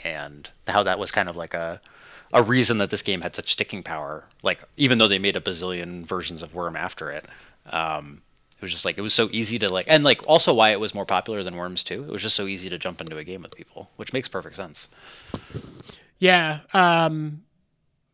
and 0.04 0.48
how 0.66 0.84
that 0.84 0.98
was 0.98 1.10
kind 1.10 1.28
of 1.28 1.36
like 1.36 1.54
a 1.54 1.80
a 2.32 2.42
reason 2.42 2.78
that 2.78 2.90
this 2.90 3.02
game 3.02 3.20
had 3.20 3.34
such 3.34 3.52
sticking 3.52 3.82
power. 3.82 4.24
Like, 4.42 4.62
even 4.76 4.98
though 4.98 5.08
they 5.08 5.18
made 5.18 5.36
a 5.36 5.40
bazillion 5.40 6.06
versions 6.06 6.42
of 6.42 6.54
Worm 6.54 6.76
after 6.76 7.10
it, 7.10 7.26
um, 7.66 8.22
it 8.56 8.62
was 8.62 8.72
just 8.72 8.84
like 8.84 8.96
it 8.96 9.02
was 9.02 9.12
so 9.12 9.28
easy 9.32 9.58
to 9.58 9.68
like, 9.68 9.86
and 9.88 10.04
like 10.04 10.22
also 10.26 10.54
why 10.54 10.70
it 10.70 10.80
was 10.80 10.94
more 10.94 11.04
popular 11.04 11.42
than 11.42 11.56
Worms 11.56 11.84
2. 11.84 12.04
It 12.04 12.10
was 12.10 12.22
just 12.22 12.36
so 12.36 12.46
easy 12.46 12.70
to 12.70 12.78
jump 12.78 13.00
into 13.00 13.18
a 13.18 13.24
game 13.24 13.42
with 13.42 13.54
people, 13.54 13.90
which 13.96 14.12
makes 14.12 14.28
perfect 14.28 14.56
sense. 14.56 14.88
Yeah. 16.18 16.60
Um, 16.72 17.42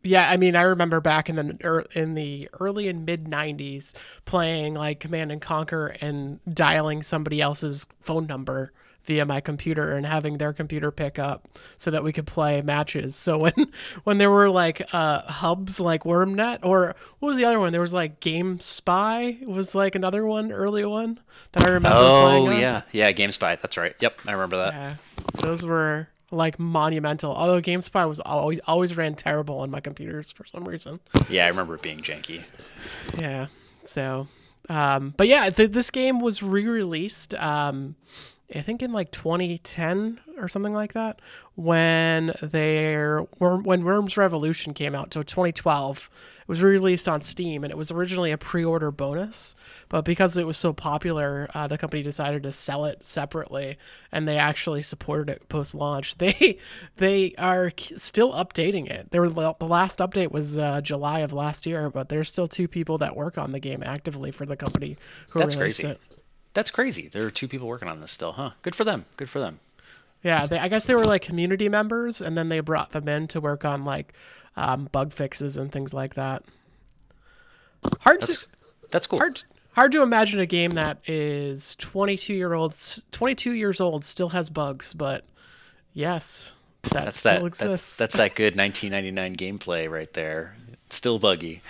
yeah, 0.03 0.29
I 0.31 0.37
mean, 0.37 0.55
I 0.57 0.63
remember 0.63 1.01
back 1.01 1.29
in 1.29 1.37
the 1.37 1.59
ear- 1.63 1.87
in 1.95 2.15
the 2.15 2.49
early 2.61 2.89
and 2.89 3.05
mid 3.05 3.25
'90s 3.25 3.95
playing 4.25 4.75
like 4.75 5.01
Command 5.01 5.33
and 5.33 5.41
Conquer 5.41 5.89
and 6.01 6.41
dialing 6.53 7.03
somebody 7.03 7.41
else's 7.41 7.87
phone 8.01 8.27
number 8.27 8.73
via 9.05 9.25
my 9.25 9.41
computer 9.41 9.93
and 9.93 10.05
having 10.05 10.37
their 10.37 10.53
computer 10.53 10.91
pick 10.91 11.19
up 11.19 11.49
so 11.79 11.91
that 11.91 12.05
we 12.05 12.13
could 12.13 12.27
play 12.27 12.61
matches. 12.61 13.17
So 13.17 13.39
when 13.39 13.73
when 14.05 14.19
there 14.19 14.31
were 14.31 14.51
like 14.51 14.87
uh, 14.95 15.23
hubs 15.23 15.81
like 15.81 16.05
WormNet 16.05 16.61
or 16.63 16.95
what 17.19 17.27
was 17.27 17.37
the 17.37 17.45
other 17.45 17.59
one? 17.59 17.73
There 17.73 17.81
was 17.81 17.95
like 17.95 18.21
GameSpy 18.21 19.47
was 19.47 19.75
like 19.75 19.95
another 19.95 20.25
one, 20.25 20.53
early 20.53 20.85
one 20.85 21.19
that 21.53 21.67
I 21.67 21.73
remember 21.73 21.99
playing. 21.99 22.49
Oh 22.49 22.51
yeah, 22.53 22.83
yeah, 22.93 23.11
GameSpy. 23.11 23.61
That's 23.61 23.77
right. 23.77 23.97
Yep, 23.99 24.21
I 24.27 24.33
remember 24.33 24.59
that. 24.59 24.73
Yeah, 24.75 24.95
those 25.43 25.67
were 25.67 26.09
like 26.31 26.59
monumental. 26.59 27.35
Although 27.35 27.61
GameSpy 27.61 28.09
was 28.09 28.21
always 28.21 28.61
always 28.67 28.97
ran 28.97 29.15
terrible 29.15 29.61
on 29.61 29.71
my 29.71 29.81
computers 29.81 30.33
for 30.33 30.45
some 30.45 30.67
reason. 30.67 31.01
Yeah, 31.29 31.47
I 31.47 31.49
remember 31.49 31.75
it 31.75 31.83
being 31.83 32.01
janky. 32.01 32.43
Yeah. 33.19 33.47
So, 33.83 34.29
um, 34.69 35.15
but 35.17 35.29
yeah, 35.29 35.49
th- 35.51 35.71
this 35.71 35.91
game 35.91 36.21
was 36.21 36.43
re-released. 36.43 37.35
Um, 37.35 37.97
I 38.55 38.61
think 38.61 38.83
in 38.83 38.93
like 38.93 39.11
2010 39.11 40.21
or 40.39 40.49
something 40.49 40.73
like 40.73 40.93
that, 40.95 41.21
when 41.55 42.33
their 42.41 43.21
when 43.39 43.85
Worms 43.85 44.17
Revolution 44.17 44.75
came 44.75 44.95
out. 44.95 45.13
So 45.13 45.23
2012, 45.23 46.11
it 46.41 46.49
was 46.49 46.63
released 46.63 47.09
on 47.09 47.21
Steam, 47.21 47.65
and 47.65 47.71
it 47.71 47.77
was 47.77 47.91
originally 47.91 48.31
a 48.31 48.39
pre-order 48.39 48.91
bonus. 48.91 49.55
But 49.89 50.05
because 50.05 50.37
it 50.37 50.47
was 50.47 50.57
so 50.57 50.73
popular, 50.73 51.49
uh, 51.55 51.67
the 51.67 51.79
company 51.79 52.03
decided 52.03 52.43
to 52.45 52.53
sell 52.53 52.85
it 52.85 53.03
separately, 53.03 53.79
and 54.13 54.27
they 54.27 54.39
actually 54.39 54.83
supported 54.83 55.31
it 55.31 55.49
post-launch. 55.49 56.17
They 56.19 56.59
they 56.97 57.35
are 57.39 57.73
still 57.77 58.33
updating 58.33 58.89
it. 58.91 59.11
They 59.11 59.21
were 59.21 59.29
the 59.29 59.55
last 59.61 59.99
update 60.01 60.31
was 60.31 60.59
uh, 60.59 60.81
July 60.81 61.21
of 61.21 61.33
last 61.33 61.67
year, 61.67 61.91
but 61.91 62.09
there's 62.09 62.29
still 62.29 62.49
two 62.49 62.69
people 62.69 62.99
that 62.99 63.17
work 63.17 63.39
on 63.39 63.53
the 63.53 63.61
game 63.61 63.83
actively 63.85 64.31
for 64.31 64.47
the 64.47 64.57
company 64.57 64.97
who 65.31 65.39
That's 65.41 65.57
released 65.57 65.81
crazy. 65.81 65.93
it. 65.93 66.01
That's 66.55 66.71
crazy. 66.71 67.09
There 67.09 67.25
are 67.27 67.31
two 67.31 67.47
people 67.47 67.69
working 67.69 67.89
on 67.89 68.01
this 68.01 68.11
still, 68.11 68.33
huh? 68.33 68.51
Good 68.63 68.75
for 68.75 68.85
them. 68.85 69.05
Good 69.17 69.29
for 69.29 69.39
them. 69.39 69.61
Yeah, 70.29 70.47
they, 70.47 70.59
I 70.59 70.69
guess 70.69 70.85
they 70.85 70.95
were 70.95 71.07
like 71.07 71.23
community 71.23 71.71
members, 71.71 72.21
and 72.21 72.37
then 72.37 72.51
they 72.51 72.61
brought 72.61 72.91
them 72.91 73.09
in 73.09 73.29
to 73.29 73.41
work 73.41 73.65
on 73.65 73.87
like 73.87 74.13
um, 74.57 74.91
bug 74.93 75.11
fixes 75.15 75.57
and 75.57 75.73
things 75.73 75.95
like 75.95 76.15
that. 76.15 76.45
Hard 78.01 78.21
That's 78.21 78.41
to 78.41 78.47
that's 78.91 79.07
cool. 79.07 79.19
hard 79.21 79.43
hard 79.73 79.93
to 79.93 80.03
imagine 80.03 80.39
a 80.41 80.45
game 80.47 80.73
that 80.73 80.99
is 81.07 81.77
22 81.77 82.35
year 82.35 82.53
olds 82.53 83.03
22 83.13 83.53
years 83.53 83.81
old 83.81 84.05
still 84.05 84.29
has 84.29 84.51
bugs, 84.51 84.93
but 84.93 85.25
yes, 85.95 86.53
that 86.83 86.93
That's 86.93 87.19
still 87.19 87.33
that. 87.33 87.43
That's, 87.45 87.61
exists. 87.63 87.97
that's 87.97 88.15
that 88.17 88.35
good 88.35 88.55
1999 88.55 89.37
gameplay 89.59 89.91
right 89.91 90.13
there. 90.13 90.55
Still 90.91 91.19
buggy. 91.19 91.63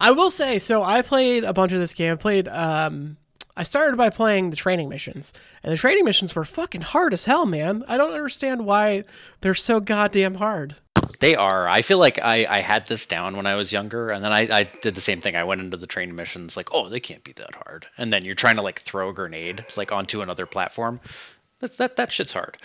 I 0.00 0.12
will 0.12 0.30
say, 0.30 0.58
so 0.60 0.82
I 0.82 1.02
played 1.02 1.44
a 1.44 1.52
bunch 1.52 1.72
of 1.72 1.80
this 1.80 1.94
game. 1.94 2.12
I 2.12 2.16
played, 2.16 2.48
um, 2.48 3.16
I 3.60 3.62
started 3.62 3.98
by 3.98 4.08
playing 4.08 4.48
the 4.48 4.56
training 4.56 4.88
missions, 4.88 5.34
and 5.62 5.70
the 5.70 5.76
training 5.76 6.06
missions 6.06 6.34
were 6.34 6.46
fucking 6.46 6.80
hard 6.80 7.12
as 7.12 7.26
hell, 7.26 7.44
man. 7.44 7.84
I 7.86 7.98
don't 7.98 8.14
understand 8.14 8.64
why 8.64 9.04
they're 9.42 9.54
so 9.54 9.80
goddamn 9.80 10.36
hard. 10.36 10.76
They 11.18 11.34
are. 11.34 11.68
I 11.68 11.82
feel 11.82 11.98
like 11.98 12.18
I, 12.18 12.46
I 12.48 12.60
had 12.60 12.86
this 12.86 13.04
down 13.04 13.36
when 13.36 13.44
I 13.44 13.56
was 13.56 13.70
younger, 13.70 14.08
and 14.08 14.24
then 14.24 14.32
I, 14.32 14.48
I 14.50 14.62
did 14.80 14.94
the 14.94 15.02
same 15.02 15.20
thing. 15.20 15.36
I 15.36 15.44
went 15.44 15.60
into 15.60 15.76
the 15.76 15.86
training 15.86 16.16
missions 16.16 16.56
like, 16.56 16.70
oh, 16.72 16.88
they 16.88 17.00
can't 17.00 17.22
be 17.22 17.34
that 17.34 17.54
hard. 17.54 17.86
And 17.98 18.10
then 18.10 18.24
you're 18.24 18.34
trying 18.34 18.56
to 18.56 18.62
like 18.62 18.80
throw 18.80 19.10
a 19.10 19.12
grenade 19.12 19.66
like 19.76 19.92
onto 19.92 20.22
another 20.22 20.46
platform. 20.46 20.98
That 21.60 21.76
that, 21.76 21.96
that 21.96 22.12
shit's 22.12 22.32
hard. 22.32 22.56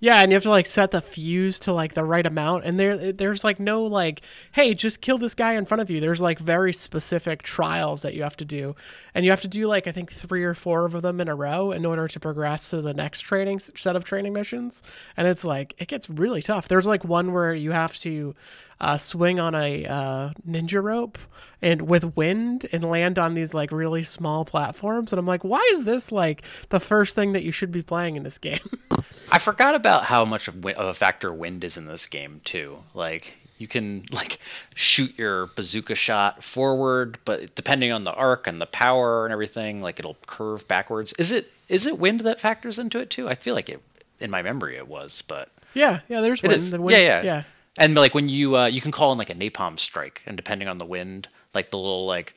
Yeah, 0.00 0.20
and 0.20 0.30
you 0.30 0.36
have 0.36 0.42
to 0.44 0.50
like 0.50 0.66
set 0.66 0.90
the 0.90 1.00
fuse 1.00 1.58
to 1.60 1.72
like 1.72 1.94
the 1.94 2.04
right 2.04 2.26
amount, 2.26 2.64
and 2.64 2.78
there 2.78 3.12
there's 3.12 3.42
like 3.44 3.58
no 3.58 3.82
like, 3.84 4.22
hey, 4.52 4.74
just 4.74 5.00
kill 5.00 5.18
this 5.18 5.34
guy 5.34 5.54
in 5.54 5.64
front 5.64 5.80
of 5.80 5.90
you. 5.90 6.00
There's 6.00 6.20
like 6.20 6.38
very 6.38 6.72
specific 6.72 7.42
trials 7.42 8.02
that 8.02 8.14
you 8.14 8.22
have 8.22 8.36
to 8.38 8.44
do, 8.44 8.76
and 9.14 9.24
you 9.24 9.30
have 9.30 9.40
to 9.42 9.48
do 9.48 9.66
like 9.66 9.86
I 9.86 9.92
think 9.92 10.12
three 10.12 10.44
or 10.44 10.54
four 10.54 10.84
of 10.84 11.00
them 11.02 11.20
in 11.20 11.28
a 11.28 11.34
row 11.34 11.72
in 11.72 11.84
order 11.84 12.06
to 12.08 12.20
progress 12.20 12.70
to 12.70 12.82
the 12.82 12.94
next 12.94 13.22
training 13.22 13.58
set 13.60 13.96
of 13.96 14.04
training 14.04 14.32
missions. 14.32 14.82
And 15.16 15.26
it's 15.26 15.44
like 15.44 15.74
it 15.78 15.88
gets 15.88 16.08
really 16.10 16.42
tough. 16.42 16.68
There's 16.68 16.86
like 16.86 17.04
one 17.04 17.32
where 17.32 17.54
you 17.54 17.72
have 17.72 17.98
to 18.00 18.34
uh, 18.80 18.96
swing 18.96 19.40
on 19.40 19.54
a 19.54 19.84
uh, 19.86 20.30
ninja 20.48 20.82
rope 20.82 21.18
and 21.60 21.82
with 21.82 22.16
wind 22.16 22.66
and 22.72 22.84
land 22.84 23.18
on 23.18 23.34
these 23.34 23.52
like 23.52 23.72
really 23.72 24.02
small 24.02 24.44
platforms. 24.44 25.12
And 25.12 25.18
I'm 25.18 25.26
like, 25.26 25.42
why 25.42 25.66
is 25.72 25.84
this 25.84 26.12
like 26.12 26.42
the 26.68 26.80
first 26.80 27.14
thing 27.14 27.32
that 27.32 27.42
you 27.42 27.52
should 27.52 27.72
be 27.72 27.82
playing 27.82 28.16
in 28.16 28.22
this 28.22 28.38
game? 28.38 28.60
I 29.30 29.38
forgot 29.38 29.74
about 29.74 30.04
how 30.04 30.24
much 30.24 30.48
of, 30.48 30.64
of 30.64 30.86
a 30.86 30.94
factor 30.94 31.32
wind 31.32 31.64
is 31.64 31.76
in 31.76 31.86
this 31.86 32.06
game 32.06 32.40
too. 32.44 32.78
Like 32.94 33.36
you 33.58 33.66
can 33.66 34.04
like 34.12 34.38
shoot 34.74 35.18
your 35.18 35.46
bazooka 35.48 35.96
shot 35.96 36.44
forward, 36.44 37.18
but 37.24 37.54
depending 37.54 37.92
on 37.92 38.04
the 38.04 38.14
arc 38.14 38.46
and 38.46 38.60
the 38.60 38.66
power 38.66 39.26
and 39.26 39.32
everything, 39.32 39.82
like 39.82 39.98
it'll 39.98 40.16
curve 40.26 40.66
backwards. 40.68 41.12
Is 41.18 41.32
it 41.32 41.50
is 41.68 41.86
it 41.86 41.98
wind 41.98 42.20
that 42.20 42.40
factors 42.40 42.78
into 42.78 43.00
it 43.00 43.10
too? 43.10 43.28
I 43.28 43.34
feel 43.34 43.54
like 43.54 43.68
it 43.68 43.82
in 44.20 44.30
my 44.30 44.42
memory 44.42 44.76
it 44.76 44.88
was, 44.88 45.22
but 45.26 45.50
yeah, 45.74 46.00
yeah, 46.08 46.20
there's 46.20 46.42
wind. 46.42 46.72
The 46.72 46.80
wind. 46.80 46.96
Yeah, 46.96 47.06
yeah, 47.06 47.22
yeah. 47.22 47.42
And 47.78 47.94
like 47.94 48.14
when 48.14 48.28
you 48.28 48.56
uh, 48.56 48.66
you 48.66 48.80
can 48.80 48.92
call 48.92 49.12
in 49.12 49.18
like 49.18 49.30
a 49.30 49.34
napalm 49.34 49.78
strike, 49.78 50.22
and 50.26 50.36
depending 50.36 50.68
on 50.68 50.78
the 50.78 50.84
wind, 50.84 51.28
like 51.54 51.70
the 51.70 51.78
little 51.78 52.06
like 52.06 52.34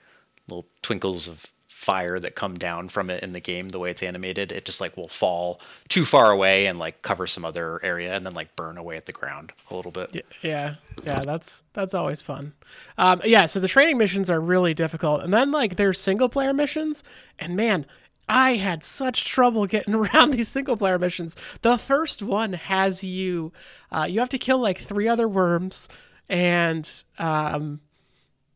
little 0.48 0.68
twinkles 0.82 1.28
of 1.28 1.46
fire 1.68 2.20
that 2.20 2.36
come 2.36 2.54
down 2.54 2.88
from 2.88 3.10
it 3.10 3.24
in 3.24 3.34
the 3.34 3.40
game, 3.40 3.68
the 3.70 3.80
way 3.80 3.90
it's 3.90 4.04
animated, 4.04 4.52
it 4.52 4.66
just 4.66 4.80
like 4.80 4.96
will 4.96 5.08
fall 5.08 5.60
too 5.90 6.06
far 6.06 6.30
away 6.30 6.68
and 6.68 6.78
like 6.78 7.02
cover 7.02 7.26
some 7.26 7.44
other 7.44 7.84
area, 7.84 8.16
and 8.16 8.24
then 8.24 8.36
like 8.36 8.56
burn 8.56 8.78
away 8.78 8.96
at 8.96 9.08
the 9.08 9.12
ground 9.12 9.52
a 9.72 9.76
little 9.76 9.92
bit. 9.92 10.24
Yeah, 10.44 10.76
yeah, 11.04 11.22
that's 11.22 11.64
that's 11.74 11.96
always 11.96 12.22
fun. 12.22 12.54
Um, 13.00 13.20
yeah, 13.26 13.48
so 13.48 13.60
the 13.60 13.68
training 13.68 13.98
missions 13.98 14.30
are 14.30 14.40
really 14.40 14.76
difficult, 14.76 15.24
and 15.24 15.34
then 15.34 15.52
like 15.52 15.76
there's 15.76 16.00
single 16.00 16.30
player 16.30 16.54
missions, 16.54 17.04
and 17.40 17.56
man, 17.56 17.88
I 18.32 18.56
had 18.56 18.82
such 18.82 19.26
trouble 19.26 19.66
getting 19.68 19.94
around 19.96 20.32
these 20.32 20.48
single 20.48 20.78
player 20.78 20.98
missions. 20.98 21.36
The 21.62 21.78
first 21.78 22.24
one 22.24 22.54
has 22.54 23.04
you, 23.04 23.52
uh, 23.92 24.08
you 24.10 24.20
have 24.20 24.30
to 24.30 24.38
kill 24.38 24.60
like 24.60 24.78
three 24.80 25.08
other 25.08 25.28
worms, 25.28 25.90
and 26.30 26.90
um, 27.20 27.82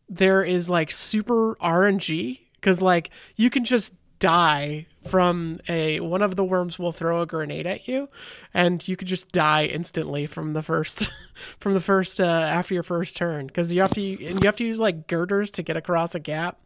there 0.07 0.43
is 0.43 0.69
like 0.69 0.91
super 0.91 1.55
RNG 1.55 2.39
because 2.55 2.81
like 2.81 3.09
you 3.35 3.49
can 3.49 3.65
just 3.65 3.93
die 4.19 4.87
from 5.07 5.59
a 5.69 5.99
one 5.99 6.21
of 6.21 6.35
the 6.35 6.43
worms 6.43 6.79
will 6.79 6.91
throw 6.91 7.21
a 7.21 7.25
grenade 7.25 7.67
at 7.67 7.87
you 7.87 8.09
and 8.53 8.87
you 8.87 8.95
could 8.95 9.07
just 9.07 9.31
die 9.31 9.65
instantly 9.65 10.25
from 10.25 10.53
the 10.53 10.63
first 10.63 11.11
from 11.59 11.73
the 11.73 11.81
first 11.81 12.19
uh, 12.19 12.23
after 12.23 12.73
your 12.73 12.83
first 12.83 13.15
turn 13.15 13.45
because 13.45 13.73
you 13.73 13.81
have 13.81 13.91
to 13.91 14.25
and 14.25 14.43
you 14.43 14.47
have 14.47 14.55
to 14.55 14.63
use 14.63 14.79
like 14.79 15.07
girders 15.07 15.51
to 15.51 15.63
get 15.63 15.77
across 15.77 16.15
a 16.15 16.19
gap 16.19 16.59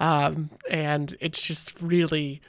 um, 0.00 0.50
and 0.68 1.14
it's 1.20 1.40
just 1.40 1.80
really 1.80 2.40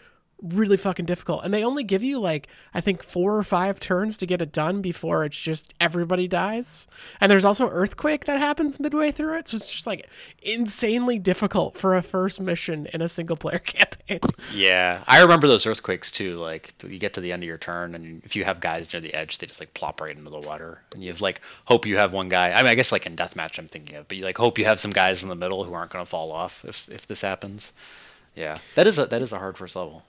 really 0.42 0.78
fucking 0.78 1.06
difficult 1.06 1.44
and 1.44 1.54
they 1.54 1.64
only 1.64 1.84
give 1.84 2.04
you 2.04 2.20
like 2.20 2.48
i 2.74 2.82
think 2.82 3.02
four 3.02 3.38
or 3.38 3.44
five 3.44 3.80
turns 3.80 4.18
to 4.18 4.26
get 4.26 4.42
it 4.42 4.52
done 4.52 4.82
before 4.82 5.24
it's 5.24 5.40
just 5.40 5.74
everybody 5.80 6.28
dies 6.28 6.88
and 7.22 7.32
there's 7.32 7.46
also 7.46 7.70
earthquake 7.70 8.26
that 8.26 8.38
happens 8.38 8.80
midway 8.80 9.12
through 9.12 9.38
it 9.38 9.48
so 9.48 9.56
it's 9.56 9.72
just 9.72 9.88
like 9.88 10.08
insanely 10.42 11.18
difficult 11.18 11.78
for 11.78 11.96
a 11.96 12.02
first 12.02 12.42
mission 12.42 12.86
in 12.94 13.02
a 13.02 13.10
single 13.10 13.38
player 13.38 13.60
campaign 13.60 13.96
Yeah, 14.54 15.04
I 15.08 15.22
remember 15.22 15.48
those 15.48 15.66
earthquakes 15.66 16.12
too. 16.12 16.38
Like 16.38 16.74
you 16.84 17.00
get 17.00 17.14
to 17.14 17.22
the 17.22 17.32
end 17.32 17.44
of 17.44 17.48
your 17.48 17.58
turn, 17.58 17.96
and 17.96 18.22
if 18.24 18.36
you 18.36 18.44
have 18.44 18.60
guys 18.60 18.92
near 18.94 19.02
the 19.02 19.14
edge, 19.14 19.38
they 19.38 19.48
just 19.48 19.60
like 19.60 19.74
plop 19.74 20.02
right 20.02 20.16
into 20.16 20.30
the 20.30 20.40
water, 20.40 20.82
and 20.94 21.04
you 21.04 21.12
have 21.12 21.22
like 21.22 21.42
hope 21.66 21.86
you 21.86 21.98
have 21.98 22.14
one 22.14 22.30
guy. 22.30 22.52
I 22.52 22.58
mean, 22.58 22.68
I 22.68 22.76
guess 22.76 22.92
like 22.92 23.06
in 23.06 23.16
deathmatch, 23.16 23.58
I'm 23.58 23.68
thinking 23.68 23.96
of, 23.96 24.08
but 24.08 24.18
you 24.18 24.24
like 24.24 24.38
hope 24.38 24.58
you 24.60 24.66
have 24.66 24.80
some 24.80 24.92
guys 24.92 25.24
in 25.24 25.30
the 25.30 25.36
middle 25.36 25.64
who 25.64 25.74
aren't 25.74 25.92
going 25.92 26.06
to 26.06 26.10
fall 26.10 26.32
off 26.32 26.64
if 26.66 26.88
if 26.90 27.08
this 27.08 27.22
happens. 27.22 27.72
Yeah, 28.36 28.60
that 28.76 28.88
is 28.88 29.00
a 29.00 29.08
that 29.08 29.22
is 29.22 29.32
a 29.32 29.40
hard 29.40 29.58
first 29.58 29.76
level. 29.76 30.04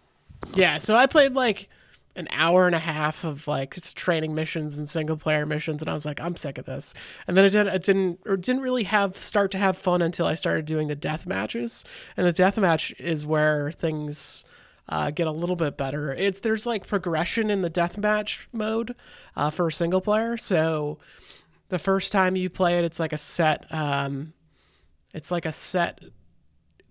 Yeah, 0.55 0.79
so 0.79 0.95
I 0.97 1.07
played 1.07 1.35
like 1.35 1.69
an 2.17 2.29
hour 2.31 2.67
and 2.67 2.75
a 2.75 2.79
half 2.79 3.25
of 3.25 3.47
like 3.47 3.77
training 3.95 4.35
missions 4.35 4.79
and 4.79 4.89
single 4.89 5.17
player 5.17 5.45
missions, 5.45 5.83
and 5.83 5.91
I 5.91 5.95
was 5.95 6.07
like, 6.07 6.21
I'm 6.21 6.37
sick 6.37 6.59
of 6.59 6.65
this. 6.65 6.95
And 7.27 7.37
then 7.37 7.45
it 7.45 7.51
didn't, 7.51 7.75
it 7.75 7.83
didn't, 7.83 8.21
or 8.25 8.37
didn't 8.37 8.63
really 8.63 8.85
have 8.85 9.17
start 9.17 9.51
to 9.53 9.59
have 9.59 9.77
fun 9.77 10.03
until 10.03 10.27
I 10.27 10.35
started 10.35 10.65
doing 10.65 10.89
the 10.89 10.95
death 10.95 11.27
matches. 11.27 11.85
And 12.17 12.27
the 12.27 12.33
death 12.33 12.59
match 12.59 12.95
is 12.99 13.27
where 13.27 13.71
things 13.71 14.45
uh, 14.89 15.11
get 15.11 15.27
a 15.27 15.33
little 15.33 15.57
bit 15.57 15.77
better. 15.77 16.13
It's 16.13 16.41
there's 16.41 16.67
like 16.67 16.87
progression 16.87 17.51
in 17.51 17.61
the 17.61 17.71
death 17.71 17.99
match 17.99 18.49
mode 18.53 18.95
uh, 19.37 19.51
for 19.51 19.67
a 19.67 19.73
single 19.73 20.01
player. 20.01 20.37
So 20.37 20.99
the 21.69 21.79
first 21.79 22.13
time 22.13 22.37
you 22.37 22.49
play 22.49 22.79
it, 22.79 22.85
it's 22.85 23.01
like 23.01 23.13
a 23.13 23.19
set. 23.19 23.67
Um, 23.71 24.33
it's 25.13 25.31
like 25.31 25.47
a 25.47 25.53
set 25.53 26.01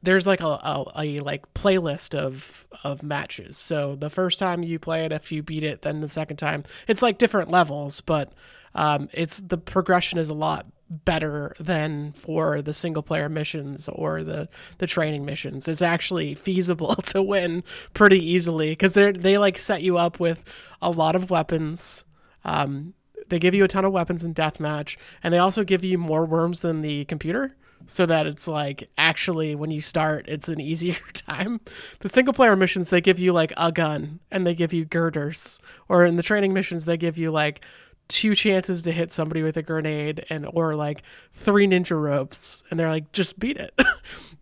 there's 0.05 0.27
like 0.27 0.41
a, 0.41 0.47
a, 0.47 0.85
a 0.97 1.19
like 1.19 1.53
playlist 1.53 2.15
of 2.15 2.67
of 2.83 3.03
matches. 3.03 3.57
So 3.57 3.95
the 3.95 4.09
first 4.09 4.39
time 4.39 4.63
you 4.63 4.79
play 4.79 5.05
it, 5.05 5.11
if 5.11 5.31
you 5.31 5.43
beat 5.43 5.63
it, 5.63 5.81
then 5.81 6.01
the 6.01 6.09
second 6.09 6.37
time 6.37 6.63
it's 6.87 7.01
like 7.01 7.17
different 7.17 7.51
levels, 7.51 8.01
but 8.01 8.33
um, 8.75 9.09
it's 9.13 9.39
the 9.39 9.57
progression 9.57 10.19
is 10.19 10.29
a 10.29 10.33
lot 10.33 10.65
better 10.89 11.55
than 11.59 12.11
for 12.11 12.61
the 12.61 12.73
single 12.73 13.01
player 13.01 13.27
missions 13.27 13.89
or 13.89 14.23
the 14.23 14.47
the 14.77 14.87
training 14.87 15.25
missions. 15.25 15.67
It's 15.67 15.81
actually 15.81 16.35
feasible 16.35 16.95
to 17.07 17.21
win 17.21 17.63
pretty 17.93 18.23
easily 18.23 18.71
because 18.71 18.93
they 18.93 19.11
they 19.11 19.37
like 19.37 19.57
set 19.57 19.81
you 19.81 19.97
up 19.97 20.19
with 20.19 20.43
a 20.81 20.91
lot 20.91 21.15
of 21.15 21.31
weapons. 21.31 22.05
Um, 22.43 22.93
they 23.27 23.39
give 23.39 23.55
you 23.55 23.63
a 23.63 23.67
ton 23.67 23.85
of 23.85 23.91
weapons 23.91 24.23
in 24.23 24.35
deathmatch, 24.35 24.97
and 25.23 25.33
they 25.33 25.39
also 25.39 25.63
give 25.63 25.83
you 25.83 25.97
more 25.97 26.25
worms 26.25 26.61
than 26.61 26.81
the 26.81 27.05
computer 27.05 27.55
so 27.87 28.05
that 28.05 28.27
it's 28.27 28.47
like 28.47 28.89
actually 28.97 29.55
when 29.55 29.71
you 29.71 29.81
start 29.81 30.27
it's 30.27 30.49
an 30.49 30.59
easier 30.71 30.97
time. 31.13 31.59
The 31.99 32.09
single 32.09 32.33
player 32.33 32.55
missions 32.55 32.89
they 32.89 33.01
give 33.01 33.19
you 33.19 33.33
like 33.33 33.53
a 33.57 33.71
gun 33.71 34.19
and 34.31 34.45
they 34.45 34.55
give 34.55 34.73
you 34.73 34.85
girders. 34.85 35.59
Or 35.89 36.05
in 36.05 36.15
the 36.15 36.23
training 36.23 36.53
missions 36.53 36.85
they 36.85 36.97
give 36.97 37.17
you 37.17 37.31
like 37.31 37.61
two 38.07 38.35
chances 38.35 38.83
to 38.83 38.91
hit 38.91 39.11
somebody 39.11 39.41
with 39.41 39.57
a 39.57 39.63
grenade 39.63 40.23
and 40.29 40.47
or 40.53 40.75
like 40.75 41.01
three 41.33 41.65
ninja 41.65 41.99
ropes 41.99 42.63
and 42.69 42.79
they're 42.79 42.89
like 42.89 43.11
just 43.11 43.39
beat 43.39 43.57
it. 43.57 43.73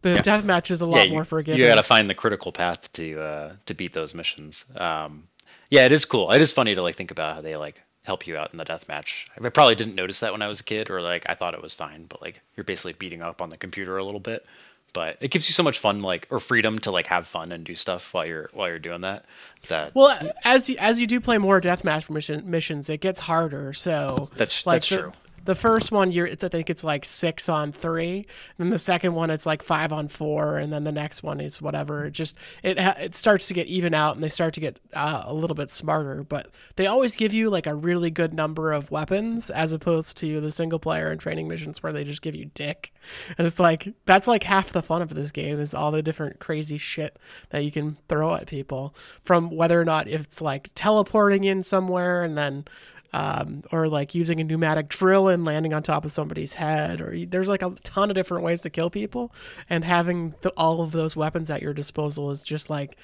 The 0.04 0.20
death 0.20 0.44
match 0.44 0.70
is 0.70 0.82
a 0.82 0.86
lot 0.86 1.08
yeah, 1.08 1.14
more 1.14 1.22
you, 1.22 1.26
forgiving. 1.26 1.62
You 1.62 1.66
got 1.66 1.76
to 1.76 1.84
find 1.84 2.10
the 2.10 2.14
critical 2.14 2.52
path 2.52 2.92
to 2.92 3.22
uh, 3.22 3.54
to 3.66 3.74
beat 3.74 3.94
those 3.94 4.14
missions. 4.14 4.66
Um, 4.76 5.30
yeah, 5.70 5.86
it 5.86 5.94
is 5.94 6.04
cool. 6.04 6.30
It 6.32 6.42
is 6.42 6.52
funny 6.52 6.76
to 6.76 6.82
like 6.82 6.98
think 6.98 7.10
about 7.10 7.36
how 7.36 7.42
they 7.42 7.56
like 7.56 7.82
help 8.04 8.28
you 8.28 8.38
out 8.38 8.52
in 8.52 8.58
the 8.58 8.66
death 8.66 8.88
match. 8.88 9.28
I 9.42 9.50
probably 9.50 9.76
didn't 9.76 9.96
notice 9.96 10.20
that 10.20 10.32
when 10.32 10.42
I 10.42 10.48
was 10.48 10.60
a 10.60 10.64
kid, 10.64 10.90
or 10.90 11.02
like 11.02 11.26
I 11.30 11.36
thought 11.36 11.54
it 11.54 11.62
was 11.62 11.74
fine, 11.74 12.06
but 12.08 12.22
like 12.22 12.42
you're 12.56 12.64
basically 12.64 12.94
beating 12.94 13.22
up 13.22 13.42
on 13.42 13.50
the 13.50 13.58
computer 13.58 13.98
a 13.98 14.04
little 14.04 14.20
bit. 14.20 14.46
But 14.92 15.18
it 15.22 15.32
gives 15.32 15.50
you 15.50 15.54
so 15.54 15.64
much 15.64 15.80
fun, 15.80 16.00
like 16.00 16.28
or 16.30 16.40
freedom 16.40 16.78
to 16.80 16.92
like 16.92 17.08
have 17.08 17.26
fun 17.26 17.52
and 17.52 17.64
do 17.64 17.74
stuff 17.74 18.14
while 18.14 18.26
you're 18.28 18.50
while 18.54 18.68
you're 18.68 18.78
doing 18.78 19.02
that. 19.02 19.26
That 19.70 19.96
well 19.96 20.16
as 20.44 20.70
you 20.70 20.76
as 20.78 21.00
you 21.00 21.08
do 21.08 21.20
play 21.20 21.40
more 21.40 21.60
deathmatch 21.60 22.10
mission, 22.12 22.48
missions 22.50 22.90
it 22.90 23.02
gets 23.02 23.20
harder 23.20 23.74
so 23.74 24.30
That's- 24.36 24.66
like 24.68 24.76
that's 24.76 24.90
the, 24.90 24.98
true. 24.98 25.12
The 25.44 25.56
first 25.56 25.92
one 25.92 26.12
you're 26.12 26.26
it's 26.26 26.44
i 26.44 26.48
think 26.48 26.70
it's 26.70 26.84
like 26.84 27.06
six 27.06 27.50
on 27.50 27.72
three. 27.72 28.18
And 28.18 28.26
then 28.58 28.70
the 28.70 28.80
second 28.80 29.14
one 29.14 29.30
it's 29.30 29.46
like 29.46 29.62
five 29.62 29.92
on 29.92 30.08
four. 30.08 30.58
And 30.58 30.72
then 30.72 30.84
the 30.84 30.92
next 30.92 31.24
one 31.24 31.40
is 31.40 31.62
whatever. 31.62 32.06
It 32.06 32.12
just 32.12 32.38
it 32.62 32.78
it 32.80 33.16
starts 33.16 33.48
to 33.48 33.54
get 33.54 33.68
even 33.68 33.94
out 33.94 34.16
and 34.16 34.24
they 34.24 34.30
start 34.30 34.54
to 34.56 34.60
get 34.60 34.80
uh, 34.94 35.24
a 35.26 35.34
little 35.34 35.56
bit 35.56 35.70
smarter. 35.70 36.24
But 36.24 36.48
they 36.76 36.88
always 36.88 37.16
give 37.16 37.34
you 37.34 37.50
like 37.50 37.68
a 37.68 37.76
really 37.76 38.10
good 38.10 38.34
number 38.34 38.72
of 38.72 38.92
weapons 38.92 39.50
as 39.50 39.74
opposed 39.74 40.18
to 40.18 40.42
the 40.42 40.52
single 40.52 40.80
player 40.80 41.10
and 41.10 41.20
training 41.20 41.48
missions 41.48 41.82
where 41.82 41.94
they 41.94 42.04
just 42.04 42.22
give 42.22 42.36
you 42.36 42.46
dick. 42.54 42.94
And 43.38 43.46
it's 43.46 43.60
like 43.60 43.94
that's 44.06 44.28
like 44.28 44.44
half 44.44 44.72
the 44.72 44.82
fun 44.82 45.02
of 45.02 45.14
this 45.14 45.32
game 45.32 45.60
is 45.60 45.74
all 45.74 45.92
the 45.92 46.04
different 46.04 46.40
crazy 46.40 46.78
shit 46.78 47.18
that 47.50 47.64
you 47.64 47.72
can 47.72 47.98
throw 48.08 48.36
at 48.36 48.48
people 48.48 48.96
from 49.22 49.50
whether 49.50 49.80
or 49.80 49.86
not 49.86 50.08
it's 50.08 50.42
like 50.42 50.70
teleporting 50.76 51.44
in 51.44 51.64
somewhere 51.64 52.24
and 52.24 52.38
then 52.38 52.66
um, 53.14 53.64
or 53.72 53.88
like 53.88 54.16
using 54.16 54.42
a 54.42 54.44
pneumatic 54.44 54.90
drill 54.90 55.28
and 55.28 55.46
landing 55.46 55.74
on 55.74 55.84
top 55.84 56.04
of 56.04 56.12
somebody's 56.12 56.54
head, 56.54 57.00
or 57.00 57.16
there's 57.26 57.50
like 57.50 57.62
a 57.62 57.74
ton 57.84 58.10
of 58.10 58.16
different 58.16 58.44
ways 58.44 58.64
to 58.64 58.70
kill 58.70 58.90
people, 58.90 59.32
and 59.70 59.86
having 59.86 60.34
the, 60.42 60.50
all 60.58 60.82
of 60.82 60.92
those 60.92 61.16
weapons 61.16 61.50
at 61.50 61.62
your 61.62 61.74
disposal 61.74 62.32
is 62.32 62.44
just 62.44 62.70
like 62.70 62.98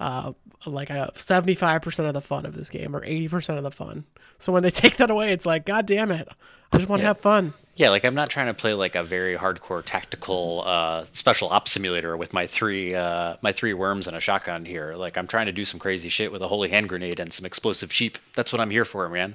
uh, 0.00 0.32
like 0.66 0.90
a 0.90 1.10
75% 1.14 2.06
of 2.06 2.14
the 2.14 2.20
fun 2.20 2.46
of 2.46 2.54
this 2.54 2.70
game 2.70 2.94
or 2.96 3.00
80% 3.00 3.56
of 3.56 3.62
the 3.62 3.70
fun. 3.70 4.04
So 4.38 4.52
when 4.52 4.62
they 4.62 4.70
take 4.72 4.96
that 4.96 5.10
away, 5.10 5.32
it's 5.32 5.46
like, 5.46 5.64
God 5.66 5.86
damn 5.86 6.10
it. 6.10 6.28
I 6.72 6.76
just 6.78 6.88
want 6.88 7.00
to 7.00 7.04
Yeah. 7.04 7.08
have 7.10 7.20
fun. 7.20 7.54
Yeah, 7.76 7.88
like 7.88 8.04
I'm 8.04 8.14
not 8.14 8.30
trying 8.30 8.46
to 8.46 8.54
play 8.54 8.72
like 8.72 8.94
a 8.94 9.02
very 9.02 9.36
hardcore 9.36 9.82
tactical 9.84 10.62
uh, 10.64 11.06
special 11.12 11.48
ops 11.48 11.72
simulator 11.72 12.16
with 12.16 12.32
my 12.32 12.46
three 12.46 12.94
uh, 12.94 13.36
my 13.42 13.50
three 13.52 13.74
worms 13.74 14.06
and 14.06 14.16
a 14.16 14.20
shotgun 14.20 14.64
here. 14.64 14.94
Like 14.94 15.16
I'm 15.18 15.26
trying 15.26 15.46
to 15.46 15.52
do 15.52 15.64
some 15.64 15.80
crazy 15.80 16.08
shit 16.08 16.30
with 16.30 16.40
a 16.42 16.46
holy 16.46 16.68
hand 16.68 16.88
grenade 16.88 17.18
and 17.18 17.32
some 17.32 17.44
explosive 17.44 17.92
sheep. 17.92 18.16
That's 18.36 18.52
what 18.52 18.60
I'm 18.60 18.70
here 18.70 18.84
for, 18.84 19.08
man. 19.08 19.34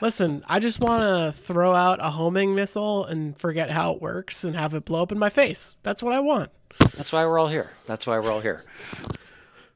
Listen, 0.00 0.44
I 0.48 0.60
just 0.60 0.78
want 0.78 1.02
to 1.02 1.32
throw 1.36 1.74
out 1.74 1.98
a 2.00 2.10
homing 2.10 2.54
missile 2.54 3.06
and 3.06 3.36
forget 3.40 3.70
how 3.70 3.94
it 3.94 4.00
works 4.00 4.44
and 4.44 4.54
have 4.54 4.72
it 4.74 4.84
blow 4.84 5.02
up 5.02 5.10
in 5.10 5.18
my 5.18 5.28
face. 5.30 5.76
That's 5.82 6.00
what 6.00 6.12
I 6.12 6.20
want. 6.20 6.52
That's 6.96 7.10
why 7.10 7.26
we're 7.26 7.40
all 7.40 7.48
here. 7.48 7.70
That's 7.86 8.06
why 8.06 8.20
we're 8.20 8.30
all 8.30 8.40
here. 8.40 8.62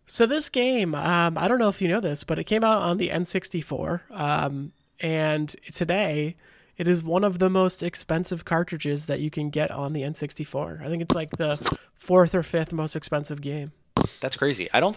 So 0.07 0.27
this 0.27 0.51
game, 0.51 0.95
um, 0.95 1.39
I 1.39 1.49
don't 1.49 1.59
know 1.59 1.69
if 1.69 1.81
you 1.81 1.89
know 1.89 2.01
this, 2.01 2.25
but 2.25 2.39
it 2.39 2.45
came 2.45 2.63
out 2.63 2.83
on 2.83 2.99
the 2.99 3.09
N64, 3.09 4.01
um, 4.11 4.73
and 5.01 5.49
today 5.73 6.37
it 6.77 6.87
is 6.87 7.03
one 7.03 7.25
of 7.25 7.39
the 7.39 7.49
most 7.49 7.83
expensive 7.83 8.45
cartridges 8.45 9.07
that 9.07 9.21
you 9.21 9.31
can 9.31 9.49
get 9.49 9.71
on 9.71 9.93
the 9.95 10.03
N64. 10.03 10.83
I 10.83 10.87
think 10.89 11.03
it's 11.03 11.15
like 11.15 11.31
the 11.31 11.79
fourth 11.95 12.35
or 12.35 12.43
fifth 12.43 12.73
most 12.73 12.97
expensive 12.97 13.41
game. 13.41 13.73
That's 14.21 14.37
crazy. 14.37 14.69
I 14.75 14.81
don't. 14.81 14.97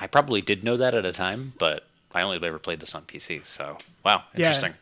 I 0.00 0.06
probably 0.06 0.40
did 0.42 0.64
know 0.64 0.76
that 0.76 0.94
at 0.94 1.04
a 1.06 1.12
time, 1.12 1.52
but 1.58 1.84
I 2.14 2.22
only 2.22 2.38
ever 2.46 2.58
played 2.58 2.80
this 2.80 2.94
on 2.94 3.02
PC. 3.02 3.46
So 3.46 3.78
wow, 4.04 4.22
Yeah. 4.34 4.46
interesting. 4.48 4.74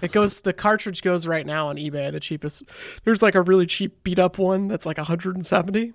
It 0.00 0.12
goes. 0.12 0.40
The 0.42 0.52
cartridge 0.52 1.02
goes 1.02 1.26
right 1.26 1.44
now 1.44 1.68
on 1.68 1.76
eBay. 1.76 2.12
The 2.12 2.20
cheapest. 2.20 2.64
There's 3.02 3.22
like 3.22 3.34
a 3.34 3.42
really 3.42 3.66
cheap 3.66 4.04
beat 4.04 4.18
up 4.18 4.38
one 4.38 4.68
that's 4.68 4.86
like 4.86 4.96
170. 4.96 5.92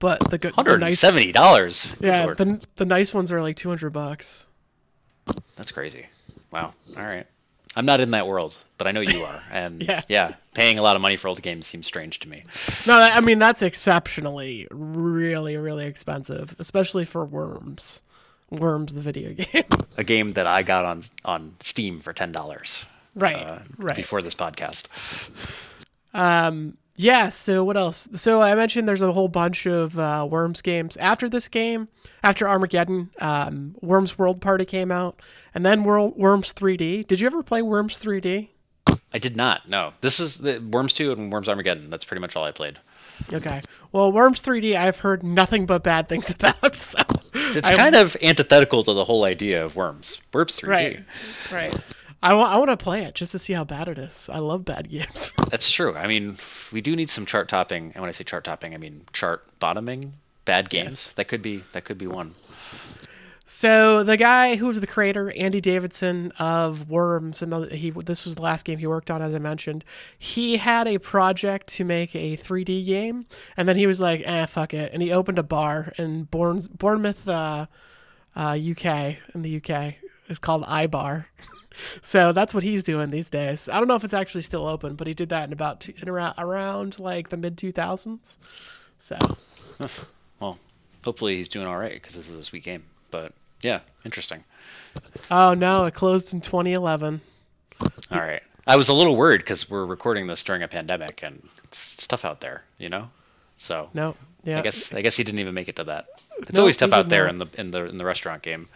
But 0.00 0.30
the 0.30 0.38
good, 0.38 0.54
Hundred 0.54 0.80
nice, 0.80 1.00
seventy 1.00 1.32
dollars. 1.32 1.94
yeah, 2.00 2.26
the 2.34 2.60
the 2.76 2.84
nice 2.84 3.14
ones 3.14 3.30
are 3.32 3.40
like 3.42 3.56
200 3.56 3.90
bucks. 3.90 4.44
That's 5.56 5.72
crazy. 5.72 6.06
Wow. 6.50 6.74
All 6.96 7.02
right. 7.04 7.26
I'm 7.76 7.86
not 7.86 7.98
in 8.00 8.12
that 8.12 8.28
world, 8.28 8.56
but 8.78 8.86
I 8.86 8.92
know 8.92 9.00
you 9.00 9.22
are, 9.22 9.42
and 9.52 9.82
Yeah. 9.82 10.02
yeah, 10.08 10.34
paying 10.54 10.78
a 10.78 10.82
lot 10.82 10.94
of 10.94 11.02
money 11.02 11.16
for 11.16 11.26
old 11.28 11.42
games 11.42 11.66
seems 11.66 11.86
strange 11.86 12.20
to 12.20 12.28
me. 12.28 12.44
No, 12.86 12.94
I 13.00 13.20
mean 13.20 13.38
that's 13.40 13.62
exceptionally, 13.62 14.68
really, 14.70 15.56
really 15.56 15.86
expensive, 15.86 16.54
especially 16.58 17.04
for 17.04 17.24
Worms. 17.24 18.02
Worms, 18.50 18.94
the 18.94 19.00
video 19.00 19.32
game. 19.52 19.64
A 19.96 20.04
game 20.04 20.34
that 20.34 20.46
I 20.46 20.62
got 20.62 20.84
on 20.84 21.02
on 21.24 21.54
Steam 21.60 21.98
for 21.98 22.12
ten 22.12 22.30
dollars 22.30 22.84
right, 23.16 23.34
uh, 23.36 23.58
right. 23.78 23.96
before 23.96 24.22
this 24.22 24.34
podcast. 24.36 24.84
Yeah. 26.96 27.28
So 27.28 27.64
what 27.64 27.76
else? 27.76 28.08
So 28.14 28.40
I 28.40 28.54
mentioned 28.54 28.88
there's 28.88 29.02
a 29.02 29.12
whole 29.12 29.28
bunch 29.28 29.66
of 29.66 29.98
uh, 29.98 30.26
Worms 30.30 30.62
games 30.62 30.96
after 30.96 31.28
this 31.28 31.48
game. 31.48 31.88
After 32.22 32.48
Armageddon, 32.48 33.10
um, 33.20 33.74
Worms 33.82 34.16
World 34.18 34.40
Party 34.40 34.64
came 34.64 34.90
out, 34.90 35.20
and 35.54 35.64
then 35.66 35.84
World, 35.84 36.14
Worms 36.16 36.54
3D. 36.54 37.06
Did 37.06 37.20
you 37.20 37.26
ever 37.26 37.42
play 37.42 37.60
Worms 37.62 38.02
3D? 38.02 38.48
I 39.12 39.18
did 39.18 39.36
not. 39.36 39.68
No, 39.68 39.92
this 40.00 40.18
is 40.20 40.38
the 40.38 40.58
Worms 40.58 40.92
Two 40.92 41.12
and 41.12 41.30
Worms 41.32 41.48
Armageddon. 41.48 41.90
That's 41.90 42.04
pretty 42.04 42.20
much 42.20 42.34
all 42.34 42.44
I 42.44 42.50
played. 42.50 42.78
Okay. 43.32 43.60
Well, 43.92 44.10
Worms 44.10 44.40
3D, 44.42 44.74
I've 44.76 44.98
heard 44.98 45.22
nothing 45.22 45.66
but 45.66 45.82
bad 45.84 46.08
things 46.08 46.32
about. 46.38 46.74
So 46.74 46.98
It's 47.34 47.68
I- 47.68 47.76
kind 47.76 47.94
of 47.94 48.16
antithetical 48.22 48.82
to 48.84 48.92
the 48.94 49.04
whole 49.04 49.24
idea 49.24 49.64
of 49.64 49.76
Worms. 49.76 50.20
Worms 50.32 50.58
3D. 50.60 50.68
right, 50.68 51.04
right. 51.52 51.74
I 52.24 52.32
want 52.32 52.52
I 52.52 52.56
want 52.56 52.70
to 52.70 52.76
play 52.78 53.04
it 53.04 53.14
just 53.14 53.32
to 53.32 53.38
see 53.38 53.52
how 53.52 53.64
bad 53.64 53.86
it 53.86 53.98
is. 53.98 54.30
I 54.32 54.38
love 54.38 54.64
bad 54.64 54.88
games. 54.88 55.34
That's 55.50 55.70
true. 55.70 55.94
I 55.94 56.06
mean, 56.06 56.38
we 56.72 56.80
do 56.80 56.96
need 56.96 57.10
some 57.10 57.26
chart 57.26 57.50
topping, 57.50 57.92
and 57.94 58.00
when 58.00 58.08
I 58.08 58.12
say 58.12 58.24
chart 58.24 58.44
topping, 58.44 58.72
I 58.72 58.78
mean 58.78 59.02
chart 59.12 59.44
bottoming. 59.58 60.14
Bad 60.46 60.70
games. 60.70 60.88
Yes. 60.88 61.12
That 61.12 61.28
could 61.28 61.42
be 61.42 61.62
that 61.72 61.84
could 61.84 61.98
be 61.98 62.06
one. 62.06 62.34
So 63.44 64.02
the 64.02 64.16
guy 64.16 64.56
who 64.56 64.66
was 64.66 64.80
the 64.80 64.86
creator, 64.86 65.34
Andy 65.36 65.60
Davidson 65.60 66.32
of 66.38 66.90
Worms, 66.90 67.42
and 67.42 67.52
the, 67.52 67.76
he 67.76 67.90
this 67.90 68.24
was 68.24 68.36
the 68.36 68.42
last 68.42 68.64
game 68.64 68.78
he 68.78 68.86
worked 68.86 69.10
on, 69.10 69.20
as 69.20 69.34
I 69.34 69.38
mentioned. 69.38 69.84
He 70.18 70.56
had 70.56 70.88
a 70.88 70.96
project 70.96 71.66
to 71.74 71.84
make 71.84 72.16
a 72.16 72.38
3D 72.38 72.86
game, 72.86 73.26
and 73.58 73.68
then 73.68 73.76
he 73.76 73.86
was 73.86 74.00
like, 74.00 74.22
"Eh, 74.24 74.46
fuck 74.46 74.72
it," 74.72 74.94
and 74.94 75.02
he 75.02 75.12
opened 75.12 75.38
a 75.38 75.42
bar 75.42 75.92
in 75.98 76.24
Bournemouth, 76.24 77.28
uh, 77.28 77.66
uh, 78.34 78.58
UK, 78.58 79.18
in 79.34 79.42
the 79.42 79.56
UK. 79.58 79.96
It's 80.26 80.38
called 80.38 80.64
iBar. 80.64 81.26
So 82.02 82.32
that's 82.32 82.54
what 82.54 82.62
he's 82.62 82.82
doing 82.82 83.10
these 83.10 83.30
days. 83.30 83.68
I 83.68 83.78
don't 83.78 83.88
know 83.88 83.94
if 83.96 84.04
it's 84.04 84.14
actually 84.14 84.42
still 84.42 84.66
open, 84.66 84.94
but 84.94 85.06
he 85.06 85.14
did 85.14 85.28
that 85.30 85.48
in 85.48 85.52
about 85.52 85.80
two, 85.80 85.92
in 86.00 86.08
around, 86.08 86.34
around 86.38 86.98
like 86.98 87.28
the 87.30 87.36
mid 87.36 87.56
2000s. 87.56 88.38
So 88.98 89.18
Well, 90.40 90.58
hopefully 91.04 91.36
he's 91.36 91.48
doing 91.48 91.66
all 91.66 91.76
right 91.76 91.94
because 91.94 92.14
this 92.14 92.28
is 92.28 92.36
a 92.36 92.44
sweet 92.44 92.64
game. 92.64 92.84
But 93.10 93.32
yeah, 93.62 93.80
interesting. 94.04 94.44
oh 95.30 95.54
no, 95.54 95.84
it 95.86 95.94
closed 95.94 96.32
in 96.34 96.40
2011. 96.40 97.20
All 97.80 98.18
right. 98.20 98.42
I 98.66 98.76
was 98.76 98.88
a 98.88 98.94
little 98.94 99.16
worried 99.16 99.40
because 99.40 99.68
we're 99.68 99.84
recording 99.84 100.26
this 100.26 100.42
during 100.42 100.62
a 100.62 100.68
pandemic 100.68 101.22
and 101.22 101.46
it's 101.64 102.06
tough 102.06 102.24
out 102.24 102.40
there, 102.40 102.62
you 102.78 102.88
know. 102.88 103.10
So 103.56 103.90
No, 103.94 104.16
yeah. 104.42 104.58
I 104.58 104.62
guess 104.62 104.92
I 104.92 105.02
guess 105.02 105.16
he 105.16 105.24
didn't 105.24 105.40
even 105.40 105.54
make 105.54 105.68
it 105.68 105.76
to 105.76 105.84
that. 105.84 106.06
It's 106.38 106.52
No, 106.54 106.60
always 106.60 106.76
tough 106.76 106.92
out 106.92 107.08
there 107.08 107.24
not. 107.24 107.32
in 107.32 107.38
the 107.38 107.46
in 107.60 107.70
the 107.70 107.84
in 107.86 107.98
the 107.98 108.04
restaurant 108.04 108.42
game. 108.42 108.68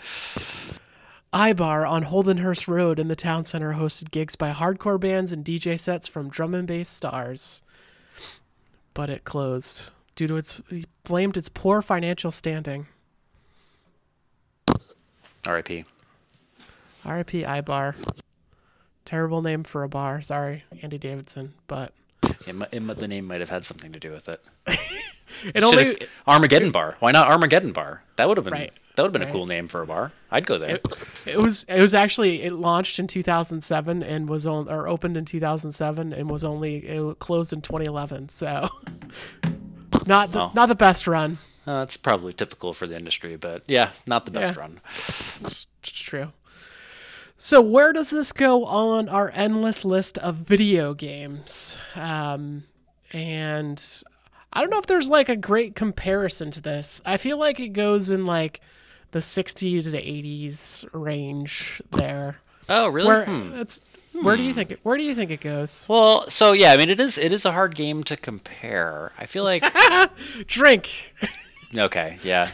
iBar 1.32 1.88
on 1.88 2.04
Holdenhurst 2.04 2.68
Road 2.68 2.98
in 2.98 3.08
the 3.08 3.16
town 3.16 3.44
center 3.44 3.74
hosted 3.74 4.10
gigs 4.10 4.34
by 4.34 4.52
hardcore 4.52 4.98
bands 4.98 5.32
and 5.32 5.44
DJ 5.44 5.78
sets 5.78 6.08
from 6.08 6.30
drum 6.30 6.54
and 6.54 6.66
bass 6.66 6.88
stars. 6.88 7.62
But 8.94 9.10
it 9.10 9.24
closed 9.24 9.90
due 10.16 10.26
to 10.26 10.36
its 10.36 10.60
blamed 11.04 11.36
its 11.36 11.48
poor 11.48 11.82
financial 11.82 12.30
standing. 12.30 12.86
R.I.P. 15.46 15.84
RIP 17.04 17.28
iBar. 17.28 17.94
Terrible 19.04 19.40
name 19.40 19.64
for 19.64 19.82
a 19.82 19.88
bar. 19.88 20.20
Sorry, 20.20 20.64
Andy 20.82 20.98
Davidson, 20.98 21.54
but 21.66 21.92
It, 22.46 22.54
it, 22.72 22.96
the 22.96 23.08
name 23.08 23.26
might 23.26 23.40
have 23.40 23.48
had 23.48 23.64
something 23.64 23.92
to 23.92 24.00
do 24.00 24.10
with 24.10 24.28
it. 24.28 24.42
it 25.54 25.62
only 25.62 25.98
Armageddon 26.26 26.70
Bar. 26.72 26.96
Why 26.98 27.12
not 27.12 27.28
Armageddon 27.28 27.72
Bar? 27.72 28.02
That 28.16 28.28
would 28.28 28.36
have 28.36 28.44
been 28.44 28.52
Right. 28.52 28.72
That 28.98 29.04
would 29.04 29.14
have 29.14 29.20
been 29.20 29.28
a 29.28 29.32
cool 29.32 29.46
name 29.46 29.68
for 29.68 29.80
a 29.80 29.86
bar. 29.86 30.10
I'd 30.30 30.44
go 30.44 30.58
there. 30.58 30.80
it 31.24 31.38
was 31.38 31.64
it 31.68 31.80
was 31.80 31.94
actually 31.94 32.42
it 32.42 32.52
launched 32.52 32.98
in 32.98 33.06
2007 33.06 34.02
and 34.02 34.28
was 34.28 34.44
on 34.44 34.68
or 34.68 34.88
opened 34.88 35.16
in 35.16 35.24
2007 35.24 36.12
and 36.12 36.28
was 36.28 36.42
only 36.42 36.78
it 36.78 37.18
closed 37.20 37.52
in 37.52 37.62
2011. 37.62 38.28
So 38.28 38.68
not 40.06 40.32
the 40.32 40.38
Well. 40.38 40.52
not 40.54 40.66
the 40.66 40.74
best 40.74 41.06
run. 41.06 41.38
Uh, 41.66 41.80
that's 41.80 41.96
probably 41.96 42.32
typical 42.32 42.72
for 42.72 42.86
the 42.86 42.96
industry, 42.96 43.36
but 43.36 43.62
yeah, 43.68 43.90
not 44.06 44.24
the 44.24 44.30
best 44.30 44.54
Yeah. 44.54 44.60
run. 44.60 44.80
It's 45.44 45.66
true. 45.82 46.32
So 47.36 47.60
where 47.60 47.92
does 47.92 48.10
this 48.10 48.32
go 48.32 48.64
on 48.64 49.08
our 49.08 49.30
endless 49.32 49.84
list 49.84 50.18
of 50.18 50.34
video 50.36 50.92
games? 50.94 51.78
Um, 51.94 52.64
and 53.12 53.80
I 54.52 54.60
don't 54.60 54.70
know 54.70 54.78
if 54.78 54.86
there's 54.86 55.08
like 55.10 55.28
a 55.28 55.36
great 55.36 55.76
comparison 55.76 56.50
to 56.52 56.60
this. 56.60 57.00
I 57.06 57.16
feel 57.16 57.36
like 57.38 57.60
it 57.60 57.68
goes 57.68 58.10
in 58.10 58.24
like 58.26 58.60
the 59.12 59.20
60 59.20 59.82
to 59.82 59.90
the 59.90 59.98
80s 59.98 60.84
range 60.92 61.80
there. 61.92 62.36
Oh, 62.68 62.88
really? 62.88 63.08
Where 63.08 63.24
Hmm. 63.24 63.54
it's 63.54 63.80
where 64.22 64.36
do 64.36 64.42
you 64.42 64.52
think 64.52 64.72
it, 64.72 64.80
where 64.82 64.96
do 64.98 65.04
you 65.04 65.14
think 65.14 65.30
it 65.30 65.40
goes? 65.40 65.86
Well, 65.88 66.28
so 66.28 66.52
yeah, 66.52 66.72
I 66.72 66.76
mean, 66.76 66.90
it 66.90 67.00
is 67.00 67.16
it 67.18 67.32
is 67.32 67.44
a 67.44 67.52
hard 67.52 67.74
game 67.74 68.02
to 68.04 68.16
compare. 68.16 69.12
I 69.18 69.26
feel 69.26 69.44
like 69.44 69.64
Drink. 70.46 71.14
okay, 71.74 72.18
yeah, 72.24 72.50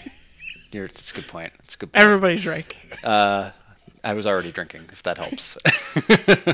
You're, 0.73 0.85
it's 0.87 1.11
a 1.11 1.15
good 1.15 1.27
point. 1.29 1.53
It's 1.65 1.75
a 1.75 1.79
good. 1.79 1.93
Point. 1.93 2.05
Everybody 2.05 2.37
drink. 2.37 2.77
Uh, 3.03 3.51
I 4.05 4.13
was 4.13 4.27
already 4.27 4.53
drinking, 4.53 4.83
if 4.93 5.03
that 5.05 5.17
helps. 5.17 5.57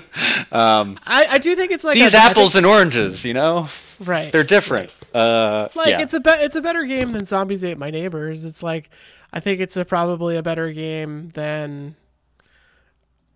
um, 0.52 0.98
I, 1.06 1.26
I 1.30 1.38
do 1.38 1.54
think 1.56 1.72
it's 1.72 1.84
like 1.84 1.94
these 1.94 2.04
a- 2.04 2.06
I 2.06 2.10
think- 2.10 2.30
apples 2.30 2.54
and 2.54 2.64
oranges, 2.66 3.24
you 3.24 3.34
know, 3.34 3.68
right. 4.00 4.30
they're 4.32 4.44
different. 4.44 4.94
Uh, 5.14 5.68
like 5.74 5.88
yeah. 5.88 6.00
it's 6.02 6.14
a 6.14 6.20
be- 6.20 6.30
it's 6.30 6.56
a 6.56 6.62
better 6.62 6.84
game 6.84 7.12
than 7.12 7.24
Zombies 7.24 7.64
Ate 7.64 7.78
My 7.78 7.90
Neighbors. 7.90 8.44
It's 8.44 8.62
like 8.62 8.90
I 9.32 9.40
think 9.40 9.60
it's 9.60 9.76
a 9.76 9.84
probably 9.84 10.36
a 10.36 10.42
better 10.42 10.72
game 10.72 11.30
than 11.30 11.96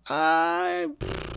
I 0.07 0.87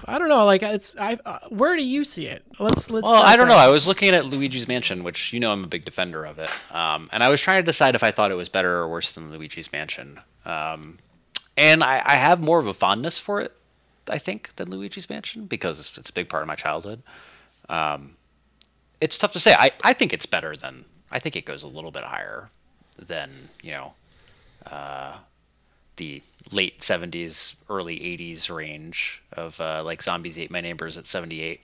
I 0.04 0.18
don't 0.18 0.28
know. 0.28 0.44
Like 0.44 0.62
it's 0.62 0.96
I 0.96 1.18
uh, 1.24 1.38
where 1.48 1.76
do 1.76 1.86
you 1.86 2.04
see 2.04 2.26
it? 2.26 2.44
Let's 2.58 2.90
let's. 2.90 3.04
Well, 3.04 3.22
I 3.22 3.36
don't 3.36 3.48
know. 3.48 3.56
I 3.56 3.68
was 3.68 3.88
looking 3.88 4.10
at 4.10 4.26
Luigi's 4.26 4.68
Mansion, 4.68 5.04
which 5.04 5.32
you 5.32 5.40
know 5.40 5.52
I'm 5.52 5.64
a 5.64 5.68
big 5.68 5.84
defender 5.84 6.24
of 6.24 6.38
it, 6.38 6.50
um, 6.70 7.08
and 7.12 7.22
I 7.22 7.28
was 7.28 7.40
trying 7.40 7.62
to 7.62 7.66
decide 7.66 7.94
if 7.94 8.02
I 8.02 8.10
thought 8.10 8.30
it 8.30 8.34
was 8.34 8.48
better 8.48 8.78
or 8.78 8.88
worse 8.88 9.12
than 9.12 9.30
Luigi's 9.30 9.72
Mansion. 9.72 10.20
Um, 10.44 10.98
and 11.56 11.82
I, 11.82 12.02
I 12.04 12.14
have 12.16 12.40
more 12.40 12.58
of 12.58 12.66
a 12.66 12.74
fondness 12.74 13.18
for 13.18 13.40
it, 13.40 13.52
I 14.06 14.18
think, 14.18 14.54
than 14.56 14.70
Luigi's 14.70 15.10
Mansion 15.10 15.46
because 15.46 15.80
it's, 15.80 15.98
it's 15.98 16.10
a 16.10 16.12
big 16.12 16.28
part 16.28 16.42
of 16.42 16.46
my 16.46 16.54
childhood. 16.54 17.02
Um, 17.68 18.16
it's 19.00 19.18
tough 19.18 19.32
to 19.32 19.40
say. 19.40 19.54
I, 19.54 19.70
I 19.82 19.92
think 19.92 20.12
it's 20.12 20.26
better 20.26 20.54
than. 20.54 20.84
I 21.10 21.18
think 21.18 21.36
it 21.36 21.46
goes 21.46 21.62
a 21.62 21.68
little 21.68 21.90
bit 21.90 22.04
higher 22.04 22.50
than 22.98 23.30
you 23.62 23.72
know, 23.72 23.92
uh, 24.70 25.16
the 25.96 26.22
late 26.52 26.80
'70s, 26.80 27.54
early 27.68 27.98
'80s 27.98 28.54
range 28.54 29.22
of 29.32 29.60
uh, 29.60 29.82
like 29.84 30.02
Zombies 30.02 30.38
Ate 30.38 30.50
My 30.50 30.60
Neighbors 30.60 30.96
at 30.96 31.06
'78. 31.06 31.60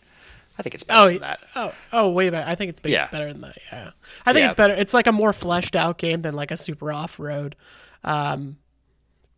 I 0.56 0.62
think 0.62 0.74
it's 0.74 0.84
better 0.84 1.00
Oh, 1.00 1.08
than 1.12 1.22
that. 1.22 1.40
oh, 1.56 1.72
oh, 1.92 2.08
way 2.10 2.30
better. 2.30 2.48
I 2.48 2.54
think 2.54 2.68
it's 2.70 2.78
big, 2.78 2.92
Yeah. 2.92 3.08
better 3.08 3.32
than 3.32 3.40
that. 3.42 3.56
Yeah, 3.72 3.90
I 4.24 4.32
think 4.32 4.42
Yeah. 4.42 4.46
it's 4.46 4.54
better. 4.54 4.74
It's 4.74 4.94
like 4.94 5.08
a 5.08 5.12
more 5.12 5.32
fleshed 5.32 5.74
out 5.74 5.98
game 5.98 6.22
than 6.22 6.34
like 6.34 6.52
a 6.52 6.56
super 6.56 6.92
off 6.92 7.18
road. 7.18 7.56
Um, 8.04 8.58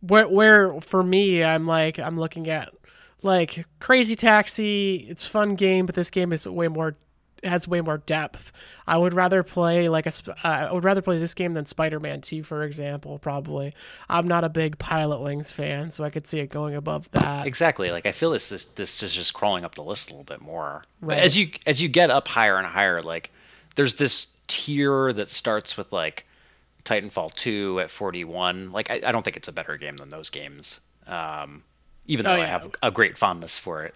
where 0.01 0.27
where 0.27 0.79
for 0.81 1.01
me, 1.03 1.43
I'm 1.43 1.65
like 1.65 1.97
I'm 1.97 2.19
looking 2.19 2.47
at 2.49 2.71
like 3.23 3.65
Crazy 3.79 4.15
Taxi. 4.15 5.07
It's 5.09 5.25
fun 5.25 5.55
game, 5.55 5.87
but 5.87 5.95
this 5.95 6.11
game 6.11 6.31
is 6.31 6.47
way 6.47 6.67
more 6.67 6.95
has 7.43 7.67
way 7.67 7.81
more 7.81 7.97
depth. 7.99 8.51
I 8.87 8.97
would 8.97 9.13
rather 9.13 9.43
play 9.43 9.89
like 9.89 10.05
a 10.05 10.11
uh, 10.27 10.33
I 10.47 10.71
would 10.71 10.83
rather 10.83 11.01
play 11.01 11.19
this 11.19 11.33
game 11.33 11.53
than 11.53 11.65
Spider-Man 11.65 12.21
2 12.21 12.43
for 12.43 12.63
example, 12.63 13.19
probably. 13.19 13.73
I'm 14.09 14.27
not 14.27 14.43
a 14.43 14.49
big 14.49 14.77
Pilotwings 14.77 15.53
fan, 15.53 15.91
so 15.91 16.03
I 16.03 16.09
could 16.09 16.25
see 16.27 16.39
it 16.39 16.49
going 16.49 16.75
above 16.75 17.09
that. 17.11 17.45
Exactly. 17.45 17.91
Like 17.91 18.05
I 18.05 18.11
feel 18.11 18.31
this 18.31 18.49
this 18.49 18.65
this 18.75 19.03
is 19.03 19.13
just 19.13 19.33
crawling 19.33 19.63
up 19.63 19.75
the 19.75 19.83
list 19.83 20.09
a 20.09 20.13
little 20.13 20.23
bit 20.23 20.41
more. 20.41 20.83
But 21.01 21.07
Right. 21.09 21.19
as 21.19 21.37
you 21.37 21.49
as 21.65 21.81
you 21.81 21.89
get 21.89 22.09
up 22.09 22.27
higher 22.27 22.57
and 22.57 22.67
higher, 22.67 23.01
like 23.01 23.31
there's 23.75 23.95
this 23.95 24.27
tier 24.47 25.11
that 25.13 25.29
starts 25.29 25.77
with 25.77 25.91
like 25.91 26.25
Titanfall 26.85 27.33
2 27.33 27.81
at 27.81 27.89
41. 27.91 28.71
Like 28.71 28.89
I, 28.89 29.01
I 29.05 29.11
don't 29.11 29.23
think 29.23 29.37
it's 29.37 29.47
a 29.49 29.51
better 29.51 29.77
game 29.77 29.97
than 29.97 30.09
those 30.09 30.29
games. 30.29 30.79
Um, 31.05 31.63
even 32.05 32.25
though 32.25 32.31
Oh, 32.31 32.41
I 32.41 32.45
have 32.45 32.69
a 32.81 32.91
great 32.91 33.17
fondness 33.17 33.59
for 33.59 33.83
it. 33.83 33.93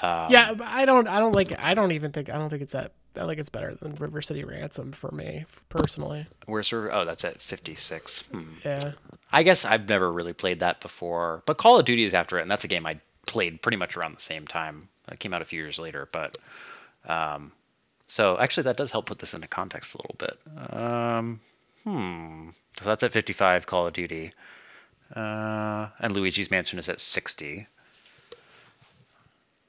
Um, 0.00 0.30
yeah, 0.30 0.54
but 0.54 0.66
I 0.66 0.84
don't 0.84 1.06
I 1.06 1.18
don't 1.18 1.32
like 1.32 1.58
I 1.58 1.74
don't 1.74 1.92
even 1.92 2.12
think 2.12 2.28
I 2.28 2.38
don't 2.38 2.50
think 2.50 2.62
it's 2.62 2.72
that 2.72 2.92
I 3.16 3.26
think 3.26 3.38
it's 3.38 3.48
better 3.48 3.74
than 3.74 3.94
River 3.94 4.22
City 4.22 4.44
Ransom 4.44 4.92
for 4.92 5.10
me 5.10 5.44
personally. 5.68 6.26
Where's 6.46 6.72
River? 6.72 6.92
Oh, 6.92 7.04
that's 7.04 7.24
at 7.24 7.40
56. 7.40 8.22
Hmm. 8.22 8.42
Yeah. 8.64 8.92
I 9.30 9.42
guess 9.42 9.64
I've 9.64 9.88
never 9.88 10.10
really 10.10 10.32
played 10.32 10.60
that 10.60 10.80
before, 10.80 11.42
but 11.46 11.58
Call 11.58 11.78
of 11.78 11.84
Duty 11.84 12.04
is 12.04 12.14
after 12.14 12.38
it, 12.38 12.42
and 12.42 12.50
that's 12.50 12.64
a 12.64 12.68
game 12.68 12.86
I 12.86 13.00
played 13.26 13.62
pretty 13.62 13.76
much 13.76 13.96
around 13.96 14.16
the 14.16 14.20
same 14.20 14.46
time. 14.46 14.88
It 15.10 15.18
came 15.18 15.34
out 15.34 15.42
a 15.42 15.46
few 15.46 15.60
years 15.60 15.78
later, 15.78 16.08
but 16.10 16.38
um, 17.06 17.52
so 18.06 18.38
actually 18.38 18.64
that 18.64 18.76
does 18.76 18.90
help 18.90 19.06
put 19.06 19.18
this 19.18 19.34
into 19.34 19.48
context 19.48 19.94
a 19.94 19.98
little 19.98 20.16
bit. 20.18 20.72
Um, 20.72 21.40
hmm. 21.84 22.48
So 22.78 22.86
that's 22.86 23.02
at 23.02 23.12
55, 23.12 23.66
Call 23.66 23.86
of 23.86 23.92
Duty, 23.92 24.32
uh, 25.14 25.88
and 25.98 26.12
Luigi's 26.12 26.50
Mansion 26.50 26.78
is 26.78 26.88
at 26.88 27.00
60. 27.00 27.66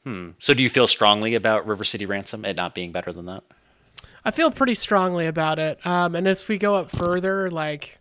Hmm. 0.04 0.32
So 0.40 0.54
do 0.54 0.62
you 0.64 0.70
feel 0.70 0.88
strongly 0.88 1.36
about 1.36 1.66
River 1.66 1.84
City 1.84 2.06
Ransom 2.06 2.44
it 2.46 2.58
not 2.58 2.76
being 2.76 2.92
better 2.92 3.14
than 3.14 3.26
that? 3.28 3.44
I 4.26 4.32
feel 4.32 4.52
pretty 4.52 4.76
strongly 4.76 5.28
about 5.28 5.60
it. 5.60 5.86
Um, 5.86 6.16
and 6.16 6.28
as 6.28 6.48
we 6.48 6.58
go 6.58 6.76
up 6.76 6.92
further, 6.92 7.50
like 7.52 8.00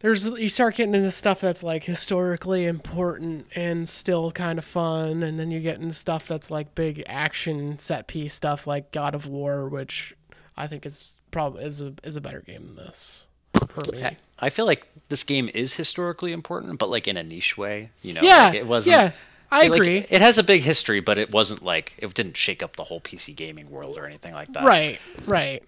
there's 0.00 0.26
you 0.26 0.48
start 0.48 0.76
getting 0.76 0.94
into 0.94 1.10
stuff 1.10 1.40
that's 1.40 1.62
like 1.64 1.82
historically 1.84 2.66
important 2.66 3.46
and 3.56 3.88
still 3.88 4.30
kind 4.30 4.58
of 4.58 4.64
fun, 4.64 5.22
and 5.24 5.38
then 5.38 5.50
you 5.50 5.58
get 5.60 5.80
into 5.80 5.94
stuff 5.94 6.28
that's 6.28 6.50
like 6.50 6.74
big 6.76 7.02
action 7.08 7.78
set 7.80 8.06
piece 8.06 8.34
stuff 8.34 8.66
like 8.66 8.92
God 8.92 9.14
of 9.16 9.26
War, 9.26 9.68
which 9.68 10.14
I 10.56 10.68
think 10.68 10.86
is 10.86 11.18
probably 11.32 11.64
is 11.64 11.82
a 11.82 11.94
is 12.04 12.16
a 12.16 12.20
better 12.20 12.40
game 12.40 12.74
than 12.76 12.76
this 12.86 13.26
for 13.68 13.82
me. 13.92 14.04
I- 14.40 14.50
feel 14.50 14.66
like 14.66 14.86
this 15.08 15.24
game 15.24 15.50
is 15.52 15.74
historically 15.74 16.32
important, 16.32 16.78
but 16.78 16.88
like 16.90 17.08
in 17.08 17.16
a 17.16 17.24
niche 17.24 17.58
way. 17.58 17.90
You 18.02 18.14
know, 18.14 18.20
Yeah, 18.22 18.46
like 18.46 18.54
it 18.54 18.66
wasn't. 18.68 18.92
yeah, 18.96 19.10
I 19.50 19.64
agree. 19.64 20.06
it 20.08 20.20
has 20.20 20.38
a 20.38 20.42
big 20.42 20.62
history, 20.62 21.00
but 21.00 21.18
it 21.18 21.30
wasn't 21.30 21.62
like 21.62 21.94
it 21.98 22.12
didn't 22.14 22.36
shake 22.36 22.62
up 22.62 22.76
the 22.76 22.84
whole 22.84 23.00
PC 23.00 23.34
gaming 23.34 23.70
world 23.70 23.96
or 23.96 24.06
anything 24.06 24.34
like 24.34 24.48
that. 24.48 24.64
Right, 24.64 24.98
right. 25.26 25.62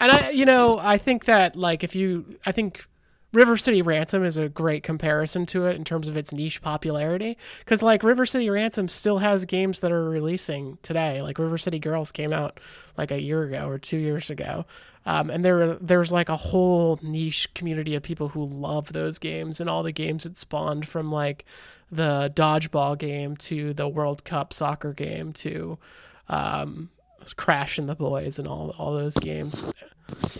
And 0.00 0.10
I, 0.10 0.30
you 0.30 0.44
know, 0.44 0.78
I 0.80 0.98
think 0.98 1.26
that 1.26 1.54
like 1.56 1.84
if 1.84 1.94
you, 1.94 2.38
I 2.44 2.52
think 2.52 2.86
River 3.34 3.56
City 3.56 3.82
Ransom 3.82 4.24
is 4.24 4.36
a 4.36 4.48
great 4.48 4.82
comparison 4.82 5.44
to 5.46 5.66
it 5.66 5.76
in 5.76 5.84
terms 5.84 6.08
of 6.08 6.16
its 6.16 6.32
niche 6.32 6.62
popularity. 6.62 7.36
Because 7.58 7.82
like 7.82 8.02
River 8.02 8.24
City 8.24 8.48
Ransom 8.48 8.88
still 8.88 9.18
has 9.18 9.44
games 9.44 9.80
that 9.80 9.92
are 9.92 10.08
releasing 10.08 10.78
today. 10.82 11.20
Like 11.20 11.38
River 11.38 11.58
City 11.58 11.78
Girls 11.78 12.12
came 12.12 12.32
out 12.32 12.60
like 12.96 13.10
a 13.10 13.20
year 13.20 13.42
ago 13.42 13.68
or 13.68 13.78
two 13.78 13.98
years 13.98 14.30
ago. 14.30 14.64
Um, 15.06 15.28
and 15.30 15.44
there, 15.44 15.74
there's 15.74 16.12
like 16.12 16.28
a 16.30 16.36
whole 16.36 16.98
niche 17.02 17.52
community 17.54 17.94
of 17.94 18.02
people 18.02 18.28
who 18.28 18.46
love 18.46 18.92
those 18.92 19.18
games 19.18 19.60
and 19.60 19.68
all 19.68 19.82
the 19.82 19.92
games 19.92 20.24
it 20.24 20.38
spawned 20.38 20.88
from 20.88 21.12
like 21.12 21.44
the 21.94 22.32
dodgeball 22.34 22.98
game 22.98 23.36
to 23.38 23.72
the 23.74 23.88
World 23.88 24.24
Cup 24.24 24.52
soccer 24.52 24.92
game 24.92 25.32
to 25.34 25.78
um, 26.28 26.90
Crash 27.36 27.78
and 27.78 27.88
the 27.88 27.94
Boys 27.94 28.38
and 28.38 28.48
all 28.48 28.74
all 28.78 28.94
those 28.94 29.14
games. 29.16 29.72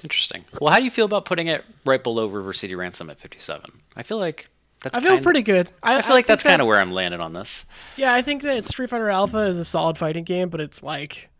Interesting. 0.02 0.44
Well, 0.60 0.72
how 0.72 0.78
do 0.78 0.84
you 0.84 0.90
feel 0.90 1.06
about 1.06 1.24
putting 1.24 1.46
it 1.48 1.64
right 1.86 2.02
below 2.02 2.26
River 2.26 2.52
City 2.52 2.74
Ransom 2.74 3.08
at 3.08 3.18
57? 3.18 3.64
I 3.96 4.02
feel 4.02 4.18
like 4.18 4.50
that's. 4.82 4.96
I 4.96 5.00
feel 5.00 5.12
kind- 5.12 5.24
pretty 5.24 5.42
good. 5.42 5.70
I, 5.82 5.98
I 5.98 6.02
feel 6.02 6.14
like 6.14 6.26
that's 6.26 6.42
that- 6.42 6.48
kind 6.50 6.60
of 6.62 6.68
where 6.68 6.78
I'm 6.78 6.92
landing 6.92 7.20
on 7.20 7.32
this. 7.32 7.64
Yeah, 7.96 8.12
I 8.12 8.20
think 8.22 8.42
that 8.42 8.64
Street 8.66 8.90
Fighter 8.90 9.08
Alpha 9.08 9.38
is 9.38 9.58
a 9.58 9.64
solid 9.64 9.96
fighting 9.96 10.24
game, 10.24 10.50
but 10.50 10.60
it's 10.60 10.82
like 10.82 11.30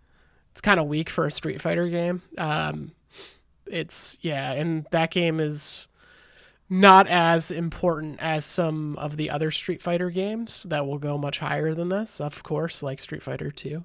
it's 0.53 0.61
kind 0.61 0.81
of 0.81 0.87
weak 0.87 1.11
for 1.11 1.27
a 1.27 1.31
Street 1.33 1.61
Fighter 1.61 1.89
game. 1.89 2.23
Um, 2.39 2.93
it's 3.67 4.17
yeah, 4.23 4.53
and 4.53 4.87
that 4.91 5.11
game 5.11 5.41
is 5.41 5.89
not 6.71 7.07
as 7.09 7.51
important 7.51 8.19
as 8.21 8.45
some 8.45 8.97
of 8.97 9.17
the 9.17 9.31
other 9.31 9.51
Street 9.51 9.83
Fighter 9.83 10.11
games 10.11 10.65
that 10.69 10.87
will 10.87 10.99
go 10.99 11.19
much 11.19 11.39
higher 11.39 11.75
than 11.75 11.89
this, 11.89 12.21
of 12.21 12.43
course, 12.43 12.83
like 12.83 13.01
Street 13.01 13.23
Fighter 13.23 13.51
2. 13.51 13.85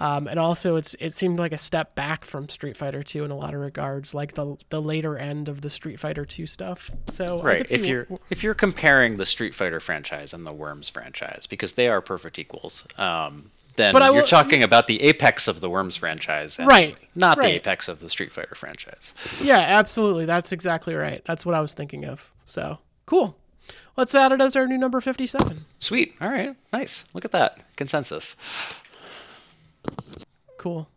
Um, 0.00 0.28
and 0.28 0.38
also, 0.38 0.76
it's 0.76 0.94
it 1.00 1.12
seemed 1.12 1.40
like 1.40 1.50
a 1.52 1.58
step 1.58 1.96
back 1.96 2.24
from 2.24 2.48
Street 2.48 2.76
Fighter 2.76 3.02
2 3.02 3.24
in 3.24 3.32
a 3.32 3.36
lot 3.36 3.52
of 3.52 3.60
regards, 3.60 4.14
like 4.14 4.34
the 4.34 4.56
the 4.68 4.80
later 4.80 5.18
end 5.18 5.48
of 5.48 5.60
the 5.60 5.70
Street 5.70 5.98
Fighter 5.98 6.24
2 6.24 6.46
stuff. 6.46 6.90
So 7.08 7.42
Right. 7.42 7.66
If 7.68 7.84
you're 7.84 8.06
if 8.30 8.44
you're 8.44 8.54
comparing 8.54 9.16
the 9.16 9.26
Street 9.26 9.56
Fighter 9.56 9.80
franchise 9.80 10.34
and 10.34 10.46
the 10.46 10.52
Worms 10.52 10.88
franchise 10.88 11.48
because 11.48 11.72
they 11.72 11.88
are 11.88 12.00
perfect 12.00 12.38
equals, 12.38 12.86
um, 12.96 13.50
then 13.78 13.94
But 13.94 14.02
you're 14.04 14.12
will- 14.12 14.26
talking 14.26 14.62
about 14.62 14.86
the 14.86 15.00
apex 15.00 15.48
of 15.48 15.60
the 15.62 15.70
Worms 15.70 15.96
franchise, 15.96 16.58
and 16.58 16.68
Right, 16.68 16.96
Not 17.14 17.38
the 17.38 17.46
apex 17.46 17.88
of 17.88 18.00
the 18.00 18.10
Street 18.10 18.30
Fighter 18.30 18.54
franchise. 18.54 19.14
Yeah, 19.40 19.56
absolutely. 19.58 20.26
That's 20.26 20.52
exactly 20.52 20.94
right. 20.94 21.24
That's 21.24 21.46
what 21.46 21.54
I 21.54 21.60
was 21.60 21.72
thinking 21.72 22.04
of. 22.04 22.30
So 22.44 22.78
cool. 23.06 23.36
Let's 23.96 24.14
add 24.14 24.30
it 24.32 24.40
as 24.40 24.54
our 24.54 24.66
new 24.66 24.78
number 24.78 25.00
57. 25.00 25.64
Sweet. 25.80 26.14
All 26.20 26.28
right. 26.30 26.54
Nice. 26.72 27.02
Look 27.14 27.24
at 27.24 27.32
that 27.32 27.58
consensus. 27.76 28.36
Cool. 30.56 30.88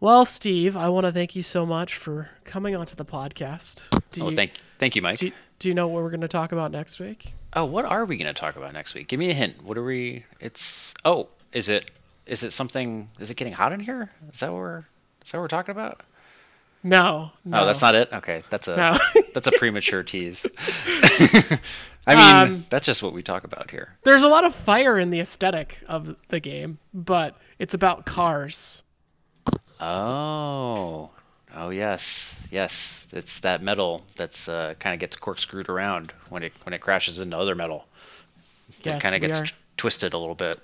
Well, 0.00 0.24
Steve, 0.24 0.76
I 0.76 0.88
want 0.88 1.04
to 1.06 1.12
thank 1.12 1.36
you 1.36 1.42
so 1.42 1.66
much 1.66 1.94
for 1.96 2.30
coming 2.44 2.74
onto 2.74 2.94
the 2.96 3.04
podcast. 3.04 3.88
Do 4.12 4.24
Oh, 4.24 4.30
you, 4.30 4.36
thank 4.36 4.52
thank 4.78 4.96
you, 4.96 5.02
Mike. 5.02 5.18
do, 5.18 5.30
do 5.58 5.68
you 5.68 5.74
know 5.74 5.88
what 5.88 6.02
we're 6.02 6.10
going 6.10 6.20
to 6.22 6.28
talk 6.28 6.52
about 6.52 6.70
next 6.70 6.98
week? 6.98 7.34
Oh, 7.52 7.64
what 7.64 7.84
are 7.84 8.04
we 8.04 8.16
going 8.16 8.32
to 8.32 8.38
talk 8.38 8.56
about 8.56 8.72
next 8.72 8.94
week? 8.94 9.08
Give 9.08 9.18
me 9.20 9.30
a 9.30 9.34
hint. 9.34 9.62
What 9.64 9.76
are 9.76 9.84
we? 9.84 10.24
It's 10.40 10.94
oh, 11.04 11.28
is 11.52 11.68
it 11.68 11.90
is 12.26 12.42
it 12.42 12.52
something? 12.52 13.08
Is 13.20 13.30
it 13.30 13.36
getting 13.36 13.52
hot 13.52 13.72
in 13.72 13.80
here? 13.80 14.10
Is 14.32 14.40
that 14.40 14.52
what 14.52 14.58
we're 14.58 14.78
is 15.24 15.30
that 15.32 15.38
what 15.38 15.42
we're 15.42 15.48
talking 15.48 15.72
about? 15.72 16.02
No. 16.82 17.30
no. 17.46 17.62
Oh, 17.62 17.66
that's 17.66 17.80
not 17.80 17.94
it. 17.94 18.10
Okay, 18.12 18.42
that's 18.50 18.68
a 18.68 18.76
No. 18.76 18.98
that's 19.34 19.46
a 19.46 19.52
premature 19.52 20.02
tease. 20.02 20.44
I 22.06 22.14
mean, 22.14 22.54
Um, 22.56 22.66
that's 22.68 22.84
just 22.84 23.02
what 23.02 23.14
we 23.14 23.22
talk 23.22 23.44
about 23.44 23.70
here. 23.70 23.94
There's 24.02 24.22
a 24.22 24.28
lot 24.28 24.44
of 24.44 24.54
fire 24.54 24.98
in 24.98 25.08
the 25.08 25.20
aesthetic 25.20 25.78
of 25.88 26.16
the 26.28 26.40
game, 26.40 26.78
but 26.92 27.38
it's 27.58 27.72
about 27.72 28.04
cars. 28.04 28.82
Oh, 29.80 31.10
oh 31.56 31.70
yes, 31.70 32.34
yes. 32.50 33.06
It's 33.12 33.40
that 33.40 33.62
metal 33.62 34.04
that's 34.16 34.48
uh, 34.48 34.74
kind 34.78 34.92
of 34.92 35.00
gets 35.00 35.16
corkscrewed 35.16 35.68
around 35.70 36.12
when 36.28 36.42
it 36.42 36.52
when 36.64 36.74
it 36.74 36.80
crashes 36.80 37.18
into 37.20 37.38
other 37.38 37.54
metal. 37.54 37.86
Yes, 38.82 38.96
it 38.96 39.02
kind 39.02 39.14
of 39.14 39.20
gets 39.22 39.40
are. 39.40 39.46
twisted 39.78 40.12
a 40.12 40.18
little 40.18 40.34
bit. 40.34 40.58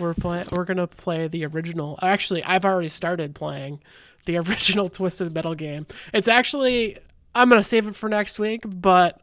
We're 0.00 0.14
play- 0.14 0.44
we're 0.50 0.64
gonna 0.64 0.86
play 0.88 1.28
the 1.28 1.44
original. 1.46 1.98
Actually, 2.02 2.42
I've 2.42 2.64
already 2.64 2.88
started 2.88 3.34
playing 3.34 3.80
the 4.24 4.38
original 4.48 4.88
Twisted 4.88 5.32
Metal 5.32 5.54
game. 5.54 5.86
It's 6.12 6.26
actually 6.28 6.98
I'm 7.34 7.48
gonna 7.48 7.62
save 7.62 7.86
it 7.86 7.94
for 7.94 8.08
next 8.08 8.38
week, 8.38 8.62
but 8.66 9.20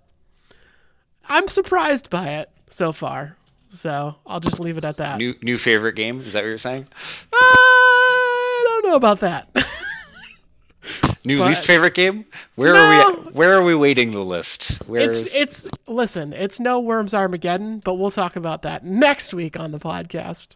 I'm 1.27 1.47
surprised 1.47 2.09
by 2.09 2.27
it 2.35 2.49
so 2.69 2.91
far. 2.93 3.35
So 3.69 4.15
I'll 4.25 4.39
just 4.39 4.59
leave 4.61 4.77
it 4.77 4.85
at 4.85 4.97
that. 4.97 5.17
New 5.17 5.35
new 5.41 5.57
favorite 5.57 5.93
game? 5.95 6.21
Is 6.21 6.33
that 6.33 6.43
what 6.43 6.49
you're 6.49 6.57
saying? 6.57 6.85
Uh, 7.33 7.35
I 7.35 8.61
don't 8.65 8.85
know 8.85 8.95
about 8.95 9.19
that. 9.21 9.49
New 11.27 11.37
But- 11.39 11.49
least 11.49 11.65
favorite 11.65 11.93
game? 11.93 12.25
Where 12.55 12.73
No. 12.73 12.79
are 12.79 13.11
we? 13.13 13.31
Where 13.33 13.53
are 13.53 13.61
we 13.63 13.75
waiting 13.75 14.11
the 14.11 14.23
list? 14.23 14.71
Where's 14.87 15.23
it's 15.23 15.35
it's 15.35 15.67
listen, 15.87 16.33
it's 16.33 16.59
no 16.59 16.79
Worms 16.79 17.13
Armageddon, 17.13 17.79
but 17.79 17.95
we'll 17.95 18.11
talk 18.11 18.35
about 18.35 18.61
that 18.63 18.83
next 18.85 19.33
week 19.33 19.59
on 19.59 19.71
the 19.71 19.79
podcast. 19.79 20.55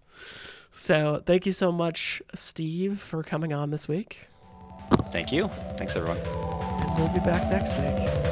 So 0.71 1.21
thank 1.25 1.45
you 1.45 1.51
so 1.51 1.71
much, 1.71 2.21
Steve, 2.33 2.99
for 3.01 3.21
coming 3.23 3.51
on 3.53 3.71
this 3.71 3.87
week. 3.87 4.17
Thank 5.11 5.31
you. 5.31 5.49
Thanks 5.77 5.95
everyone. 5.95 6.17
And 6.19 6.97
we'll 6.97 7.09
be 7.13 7.19
back 7.19 7.51
next 7.51 7.75
week. 7.77 8.30